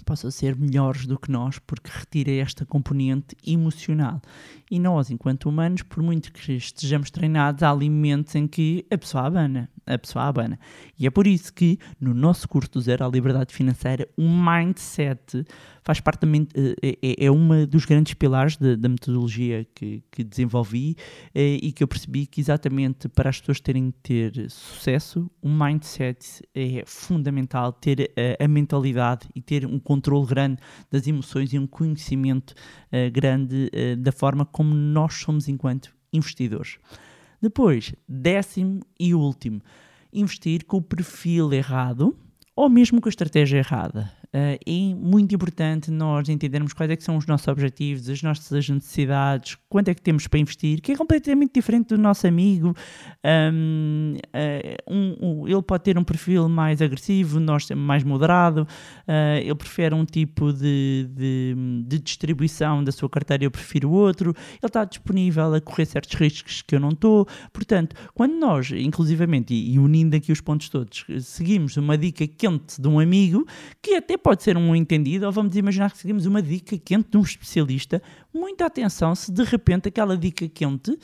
possam 0.00 0.30
ser 0.30 0.56
melhores 0.56 1.06
do 1.06 1.18
que 1.18 1.30
nós, 1.30 1.58
porque 1.58 1.90
retira 1.92 2.30
esta 2.32 2.64
componente 2.64 3.36
emocional. 3.46 4.20
E 4.70 4.78
nós, 4.78 5.10
enquanto 5.10 5.48
humanos, 5.48 5.82
por 5.82 6.02
muito 6.02 6.32
que 6.32 6.52
estejamos 6.52 7.10
treinados, 7.10 7.62
há 7.62 7.70
alimentos 7.70 8.34
em 8.34 8.46
que 8.46 8.86
a 8.90 8.96
pessoa 8.96 9.26
abana. 9.26 9.68
A 9.86 9.98
pessoa 9.98 10.24
abana. 10.24 10.58
E 10.98 11.06
é 11.06 11.10
por 11.10 11.26
isso 11.26 11.52
que 11.52 11.78
no 12.00 12.14
nosso 12.14 12.48
curso 12.48 12.70
do 12.70 12.80
Zero 12.80 13.04
à 13.04 13.08
Liberdade 13.08 13.52
Financeira, 13.52 14.08
o 14.16 14.22
mindset 14.22 15.44
faz 15.82 16.00
parte 16.00 16.20
também, 16.20 16.46
eh, 16.54 16.98
é, 17.02 17.26
é 17.26 17.30
uma 17.30 17.66
dos 17.66 17.84
grandes 17.84 18.14
pilares 18.14 18.56
da, 18.56 18.76
da 18.76 18.88
metodologia 18.88 19.66
que, 19.74 20.02
que 20.10 20.22
desenvolvi 20.22 20.96
eh, 21.34 21.58
e 21.60 21.72
que 21.72 21.82
eu 21.82 21.88
percebi 21.88 22.26
que 22.26 22.40
exatamente 22.40 23.08
para 23.08 23.28
as 23.28 23.40
pessoas 23.40 23.60
terem 23.60 23.90
que 23.90 23.98
ter 24.32 24.50
sucesso, 24.50 25.30
o 25.42 25.48
mindset 25.48 26.42
é 26.54 26.84
fundamental, 26.86 27.72
ter 27.72 28.12
eh, 28.16 28.38
a 28.40 28.48
mentalidade 28.48 29.28
e 29.34 29.40
ter 29.40 29.66
um 29.66 29.78
controle 29.82 30.26
grande 30.26 30.58
das 30.90 31.06
emoções 31.06 31.52
e 31.52 31.58
um 31.58 31.66
conhecimento 31.66 32.54
eh, 32.90 33.10
grande 33.10 33.68
eh, 33.72 33.96
da 33.96 34.12
forma 34.12 34.46
como 34.46 34.74
nós 34.74 35.14
somos 35.14 35.48
enquanto 35.48 35.94
investidores. 36.12 36.78
Depois, 37.40 37.92
décimo 38.08 38.80
e 38.98 39.14
último, 39.14 39.60
investir 40.12 40.64
com 40.64 40.76
o 40.76 40.82
perfil 40.82 41.52
errado 41.52 42.16
ou 42.54 42.68
mesmo 42.68 43.00
com 43.00 43.08
a 43.08 43.10
estratégia 43.10 43.58
errada. 43.58 44.12
É 44.34 44.58
muito 44.96 45.34
importante 45.34 45.90
nós 45.90 46.26
entendermos 46.30 46.72
quais 46.72 46.90
é 46.90 46.96
são 46.98 47.18
os 47.18 47.26
nossos 47.26 47.46
objetivos, 47.48 48.08
as 48.08 48.22
nossas 48.22 48.66
necessidades, 48.66 49.58
quanto 49.68 49.88
é 49.88 49.94
que 49.94 50.00
temos 50.00 50.26
para 50.26 50.38
investir, 50.38 50.80
que 50.80 50.92
é 50.92 50.96
completamente 50.96 51.52
diferente 51.54 51.88
do 51.88 51.98
nosso 51.98 52.26
amigo. 52.26 52.74
Uh, 53.22 54.16
um, 54.88 55.16
um, 55.20 55.48
ele 55.48 55.62
pode 55.62 55.84
ter 55.84 55.98
um 55.98 56.04
perfil 56.04 56.48
mais 56.48 56.80
agressivo, 56.80 57.38
nós 57.38 57.68
mais 57.70 58.04
moderado, 58.04 58.62
uh, 58.62 59.38
ele 59.38 59.54
prefere 59.54 59.94
um 59.94 60.04
tipo 60.04 60.50
de, 60.52 61.08
de, 61.10 61.54
de, 61.86 61.98
distribuição 61.98 62.82
da 62.82 62.90
sua 62.92 63.10
carteira, 63.10 63.44
eu 63.44 63.50
prefiro 63.50 63.90
outro, 63.90 64.30
ele 64.30 64.58
está 64.62 64.84
disponível 64.84 65.54
a 65.54 65.60
correr 65.60 65.84
certos 65.84 66.14
riscos 66.14 66.62
que 66.62 66.74
eu 66.74 66.80
não 66.80 66.90
estou. 66.90 67.26
Portanto, 67.52 67.94
quando 68.14 68.34
nós, 68.34 68.70
inclusivamente, 68.70 69.52
e, 69.52 69.74
e 69.74 69.78
unindo 69.78 70.16
aqui 70.16 70.32
os 70.32 70.40
pontos 70.40 70.70
todos, 70.70 71.04
seguimos 71.20 71.76
uma 71.76 71.98
dica 71.98 72.26
quente 72.26 72.80
de 72.80 72.88
um 72.88 72.98
amigo, 72.98 73.46
que 73.82 73.94
até 73.94 74.16
pode 74.22 74.42
ser 74.42 74.56
um 74.56 74.74
entendido, 74.74 75.26
ou 75.26 75.32
vamos 75.32 75.56
imaginar 75.56 75.90
que 75.90 75.98
seguimos 75.98 76.26
uma 76.26 76.40
dica 76.40 76.78
quente 76.78 77.10
de 77.10 77.16
um 77.18 77.22
especialista, 77.22 78.02
muita 78.32 78.66
atenção 78.66 79.14
se 79.14 79.32
de 79.32 79.42
repente 79.42 79.88
aquela 79.88 80.16
dica 80.16 80.48
quente 80.48 80.92
uh, 80.92 80.98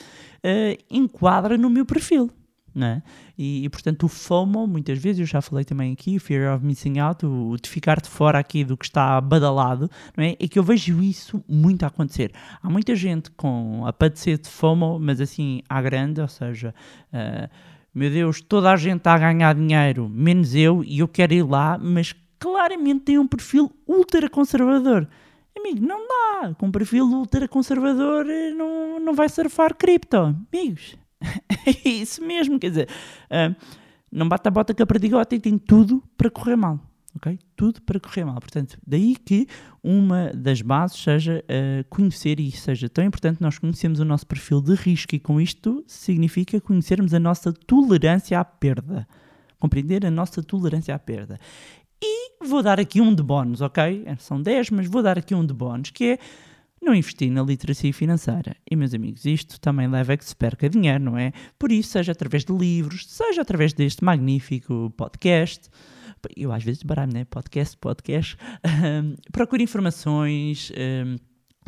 enquadra 0.90 1.59
no 1.59 1.68
meu 1.68 1.85
perfil. 1.85 2.31
É? 2.81 3.02
E, 3.37 3.64
e, 3.64 3.68
portanto 3.68 4.04
o 4.04 4.09
FOMO, 4.09 4.64
muitas 4.66 4.98
vezes, 4.98 5.18
eu 5.18 5.26
já 5.26 5.40
falei 5.40 5.64
também 5.64 5.92
aqui, 5.92 6.16
o 6.16 6.20
Fear 6.20 6.54
of 6.54 6.64
Missing 6.64 7.00
Out, 7.00 7.26
o, 7.26 7.50
o 7.50 7.57
de 7.57 7.68
ficar 7.68 8.00
de 8.00 8.09
fora 8.09 8.38
aqui 8.38 8.62
do 8.62 8.76
que 8.76 8.85
está 8.85 9.20
badalado, 9.20 9.90
não 10.16 10.22
é? 10.22 10.37
é 10.38 10.46
que 10.46 10.59
eu 10.59 10.62
vejo 10.62 11.02
isso 11.02 11.42
muito 11.48 11.83
a 11.83 11.88
acontecer. 11.88 12.31
Há 12.62 12.70
muita 12.70 12.94
gente 12.94 13.33
com 13.33 13.85
a 13.85 13.92
padecer 13.92 14.38
de 14.38 14.48
FOMO, 14.48 15.00
mas 15.00 15.20
assim 15.20 15.61
à 15.68 15.83
grande, 15.83 16.20
ou 16.20 16.28
seja, 16.28 16.72
uh, 17.12 17.50
meu 17.92 18.11
Deus, 18.11 18.40
toda 18.40 18.70
a 18.70 18.76
gente 18.76 18.98
está 18.98 19.14
a 19.14 19.18
ganhar 19.18 19.54
dinheiro, 19.54 20.09
menos 20.09 20.54
eu, 20.54 20.85
e 20.85 21.00
eu 21.00 21.09
quero 21.09 21.35
ir 21.35 21.42
lá, 21.42 21.76
mas 21.76 22.14
claramente 22.38 23.05
tem 23.05 23.18
um 23.18 23.27
perfil 23.27 23.70
ultra 23.87 24.29
conservador. 24.29 25.09
Amigo, 25.57 25.85
não 25.85 26.07
dá. 26.07 26.55
Com 26.55 26.66
um 26.66 26.70
perfil 26.70 27.05
ultra 27.07 27.48
conservador 27.48 28.24
não, 28.57 29.01
não 29.01 29.14
vai 29.14 29.29
surfar 29.29 29.74
cripto. 29.74 30.16
Amigos, 30.16 30.96
é 31.66 31.88
isso 31.88 32.24
mesmo. 32.24 32.59
Quer 32.59 32.68
dizer, 32.70 32.88
uh, 33.31 33.55
não 34.11 34.29
bate 34.29 34.48
a 34.48 34.51
bota 34.51 34.72
com 34.72 34.83
a 34.83 34.87
perdigota 34.87 35.35
e 35.35 35.40
tem 35.40 35.59
tudo 35.59 36.03
para 36.16 36.31
correr 36.31 36.57
mal. 36.57 36.81
Ok? 37.16 37.38
Tudo 37.57 37.83
para 37.83 37.98
correr 37.98 38.24
mal. 38.24 38.37
Portanto, 38.37 38.79
daí 38.87 39.16
que 39.16 39.46
uma 39.83 40.31
das 40.33 40.62
bases 40.62 41.03
seja 41.03 41.44
uh, 41.44 41.85
conhecer 41.88 42.38
e 42.38 42.53
seja 42.53 42.88
tão 42.88 43.05
importante 43.05 43.40
nós 43.40 43.59
conhecermos 43.59 43.98
o 43.98 44.05
nosso 44.05 44.27
perfil 44.27 44.61
de 44.61 44.74
risco 44.74 45.14
e 45.14 45.18
com 45.18 45.40
isto 45.40 45.83
significa 45.87 46.61
conhecermos 46.61 47.12
a 47.12 47.18
nossa 47.18 47.53
tolerância 47.53 48.38
à 48.38 48.44
perda. 48.44 49.09
Compreender 49.59 50.07
a 50.07 50.11
nossa 50.11 50.40
tolerância 50.40 50.94
à 50.94 50.98
perda. 50.98 51.40
E 52.03 52.45
vou 52.47 52.63
dar 52.63 52.79
aqui 52.79 53.01
um 53.01 53.15
de 53.15 53.23
bónus, 53.23 53.61
ok? 53.61 54.07
São 54.19 54.41
10, 54.41 54.71
mas 54.71 54.87
vou 54.87 55.03
dar 55.03 55.19
aqui 55.19 55.35
um 55.35 55.45
de 55.45 55.53
bónus, 55.53 55.91
que 55.91 56.05
é 56.13 56.19
não 56.81 56.95
investir 56.95 57.31
na 57.31 57.43
literacia 57.43 57.93
financeira. 57.93 58.57
E, 58.71 58.77
meus 58.77 58.95
amigos, 58.95 59.25
isto 59.25 59.61
também 59.61 59.89
leva 59.89 60.13
a 60.13 60.17
que 60.17 60.25
se 60.25 60.35
perca 60.35 60.69
dinheiro, 60.69 61.03
não 61.03 61.19
é? 61.19 61.33
Por 61.59 61.73
isso, 61.73 61.91
seja 61.91 62.13
através 62.13 62.45
de 62.45 62.53
livros, 62.53 63.07
seja 63.07 63.43
através 63.43 63.73
deste 63.73 64.05
magnífico 64.05 64.93
podcast, 64.97 65.69
eu 66.37 66.53
às 66.53 66.63
vezes 66.63 66.83
baralho, 66.83 67.13
né? 67.13 67.25
Podcast, 67.25 67.77
podcast, 67.77 68.37
um, 68.65 69.15
procure 69.33 69.63
informações... 69.63 70.73
Um, 70.77 71.17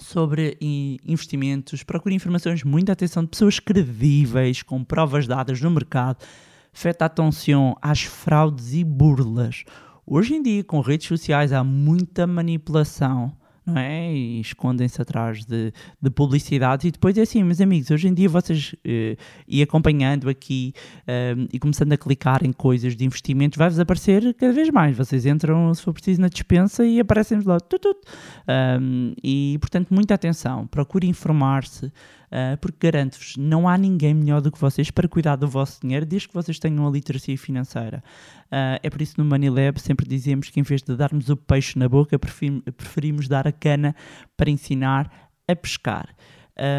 sobre 0.01 0.57
investimentos, 1.05 1.83
procure 1.83 2.15
informações, 2.15 2.65
muita 2.65 2.93
atenção 2.93 3.23
de 3.23 3.29
pessoas 3.29 3.61
credíveis, 3.61 4.63
com 4.63 4.83
provas 4.83 5.27
dadas 5.27 5.61
no 5.61 5.71
mercado, 5.71 6.25
feta 6.73 7.05
atenção 7.05 7.77
às 7.83 8.03
fraudes 8.03 8.73
e 8.73 8.83
burlas. 8.83 9.65
Hoje 10.13 10.35
em 10.35 10.43
dia, 10.43 10.65
com 10.65 10.81
redes 10.81 11.07
sociais, 11.07 11.53
há 11.53 11.63
muita 11.63 12.27
manipulação, 12.27 13.33
não 13.65 13.79
é? 13.79 14.13
E 14.13 14.41
escondem-se 14.41 15.01
atrás 15.01 15.45
de, 15.45 15.73
de 16.03 16.11
publicidades. 16.11 16.85
E 16.85 16.91
depois 16.91 17.17
é 17.17 17.23
assim, 17.23 17.45
meus 17.45 17.61
amigos, 17.61 17.93
hoje 17.93 18.09
em 18.09 18.13
dia 18.13 18.29
vocês 18.29 18.73
uh, 18.73 19.17
e 19.47 19.63
acompanhando 19.63 20.29
aqui 20.29 20.75
uh, 21.03 21.47
e 21.53 21.61
começando 21.61 21.93
a 21.93 21.97
clicar 21.97 22.45
em 22.45 22.53
coisas 22.53 22.97
de 22.97 23.05
investimentos, 23.05 23.57
vai-vos 23.57 23.79
aparecer 23.79 24.35
cada 24.35 24.53
vez 24.53 24.69
mais. 24.71 24.97
Vocês 24.97 25.25
entram, 25.27 25.73
se 25.73 25.81
for 25.81 25.93
preciso, 25.93 26.21
na 26.21 26.29
dispensa 26.29 26.85
e 26.85 26.99
aparecem-vos 26.99 27.47
lá. 27.47 27.61
Tut, 27.61 27.81
tut. 27.81 28.01
Um, 28.81 29.15
e, 29.23 29.59
portanto, 29.61 29.95
muita 29.95 30.15
atenção. 30.15 30.67
Procure 30.67 31.07
informar-se. 31.07 31.93
Uh, 32.31 32.57
porque 32.61 32.91
garanto-vos, 32.91 33.35
não 33.37 33.69
há 33.69 33.77
ninguém 33.77 34.15
melhor 34.15 34.41
do 34.41 34.53
que 34.53 34.61
vocês 34.61 34.89
para 34.89 35.09
cuidar 35.09 35.35
do 35.35 35.49
vosso 35.49 35.81
dinheiro, 35.81 36.07
desde 36.07 36.29
que 36.29 36.35
vocês 36.35 36.61
tenham 36.61 36.87
a 36.87 36.91
literacia 36.91 37.37
financeira. 37.37 38.05
Uh, 38.47 38.79
é 38.83 38.89
por 38.89 39.03
isso 39.03 39.15
no 39.19 39.25
Money 39.25 39.51
Lab 39.51 39.81
sempre 39.81 40.07
dizemos 40.07 40.49
que 40.49 40.61
em 40.61 40.63
vez 40.63 40.81
de 40.81 40.95
darmos 40.95 41.29
o 41.29 41.37
peixe 41.37 41.77
na 41.77 41.89
boca, 41.89 42.17
preferimos, 42.19 43.27
dar 43.27 43.49
a 43.49 43.53
cana 43.53 43.97
para 44.37 44.49
ensinar 44.49 45.11
a 45.49 45.57
pescar. 45.57 46.15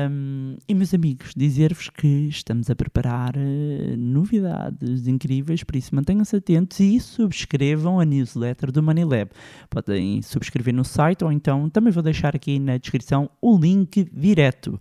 Um, 0.10 0.58
e 0.70 0.76
meus 0.76 0.94
amigos, 0.94 1.34
dizer-vos 1.36 1.90
que 1.90 2.28
estamos 2.30 2.70
a 2.70 2.76
preparar 2.76 3.36
uh, 3.36 3.98
novidades 3.98 5.08
incríveis, 5.08 5.64
por 5.64 5.76
isso 5.76 5.94
mantenham-se 5.94 6.36
atentos 6.36 6.80
e 6.80 7.00
subscrevam 7.00 8.00
a 8.00 8.06
newsletter 8.06 8.72
do 8.72 8.82
Money 8.82 9.04
Lab. 9.04 9.32
Podem 9.70 10.22
subscrever 10.22 10.74
no 10.74 10.86
site 10.86 11.26
ou 11.26 11.32
então 11.32 11.70
também 11.70 11.92
vou 11.92 12.04
deixar 12.04 12.36
aqui 12.36 12.60
na 12.60 12.78
descrição 12.78 13.30
o 13.42 13.58
link 13.58 14.08
direto. 14.14 14.80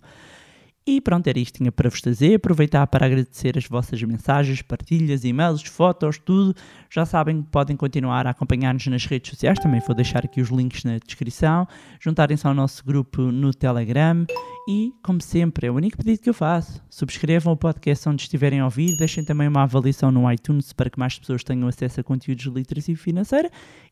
E 0.85 0.99
pronto, 0.99 1.27
era 1.27 1.37
isto 1.37 1.53
que 1.53 1.57
tinha 1.59 1.71
para 1.71 1.89
vos 1.89 2.01
trazer. 2.01 2.35
Aproveitar 2.35 2.87
para 2.87 3.05
agradecer 3.05 3.55
as 3.55 3.67
vossas 3.67 4.01
mensagens, 4.01 4.63
partilhas, 4.63 5.23
e-mails, 5.23 5.61
fotos, 5.61 6.17
tudo. 6.17 6.55
Já 6.89 7.05
sabem 7.05 7.43
que 7.43 7.49
podem 7.49 7.77
continuar 7.77 8.25
a 8.25 8.31
acompanhar-nos 8.31 8.87
nas 8.87 9.05
redes 9.05 9.29
sociais. 9.29 9.59
Também 9.59 9.79
vou 9.85 9.95
deixar 9.95 10.25
aqui 10.25 10.41
os 10.41 10.49
links 10.49 10.83
na 10.83 10.97
descrição. 10.97 11.67
Juntarem-se 11.99 12.47
ao 12.47 12.55
nosso 12.55 12.83
grupo 12.83 13.21
no 13.21 13.53
Telegram. 13.53 14.25
E, 14.67 14.91
como 15.03 15.21
sempre, 15.21 15.67
é 15.67 15.71
o 15.71 15.75
único 15.75 15.97
pedido 15.97 16.19
que 16.19 16.29
eu 16.29 16.33
faço. 16.33 16.83
Subscrevam 16.89 17.53
o 17.53 17.57
podcast 17.57 18.09
onde 18.09 18.23
estiverem 18.23 18.59
a 18.59 18.65
ouvir. 18.65 18.97
Deixem 18.97 19.23
também 19.23 19.47
uma 19.47 19.63
avaliação 19.63 20.11
no 20.11 20.31
iTunes 20.31 20.73
para 20.73 20.89
que 20.89 20.99
mais 20.99 21.17
pessoas 21.17 21.43
tenham 21.43 21.67
acesso 21.67 21.99
a 21.99 22.03
conteúdos 22.03 22.43
de 22.43 22.49
literacia 22.49 22.97
financeira. 22.97 23.51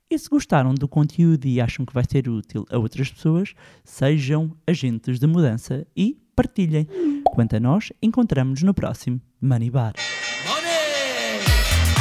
E 0.10 0.18
se 0.18 0.28
gostaram 0.28 0.74
do 0.74 0.88
conteúdo 0.88 1.46
e 1.46 1.62
acham 1.62 1.86
que 1.86 1.94
vai 1.94 2.04
ser 2.10 2.28
útil 2.28 2.66
a 2.72 2.80
outras 2.80 3.12
pessoas, 3.12 3.54
sejam 3.84 4.58
agentes 4.66 5.20
de 5.20 5.28
mudança 5.28 5.86
e 5.96 6.18
partilhem. 6.40 6.88
Quanto 7.36 7.58
a 7.58 7.60
nós, 7.60 7.92
encontramos-nos 8.02 8.64
no 8.64 8.74
próximo 8.74 9.20
Money 9.42 9.70
Bar. 9.70 9.94
Money! 10.48 10.70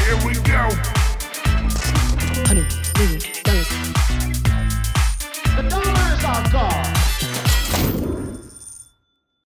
Here 0.05 0.17
we 0.25 0.35
go. 0.35 0.69
Honey. 2.49 2.88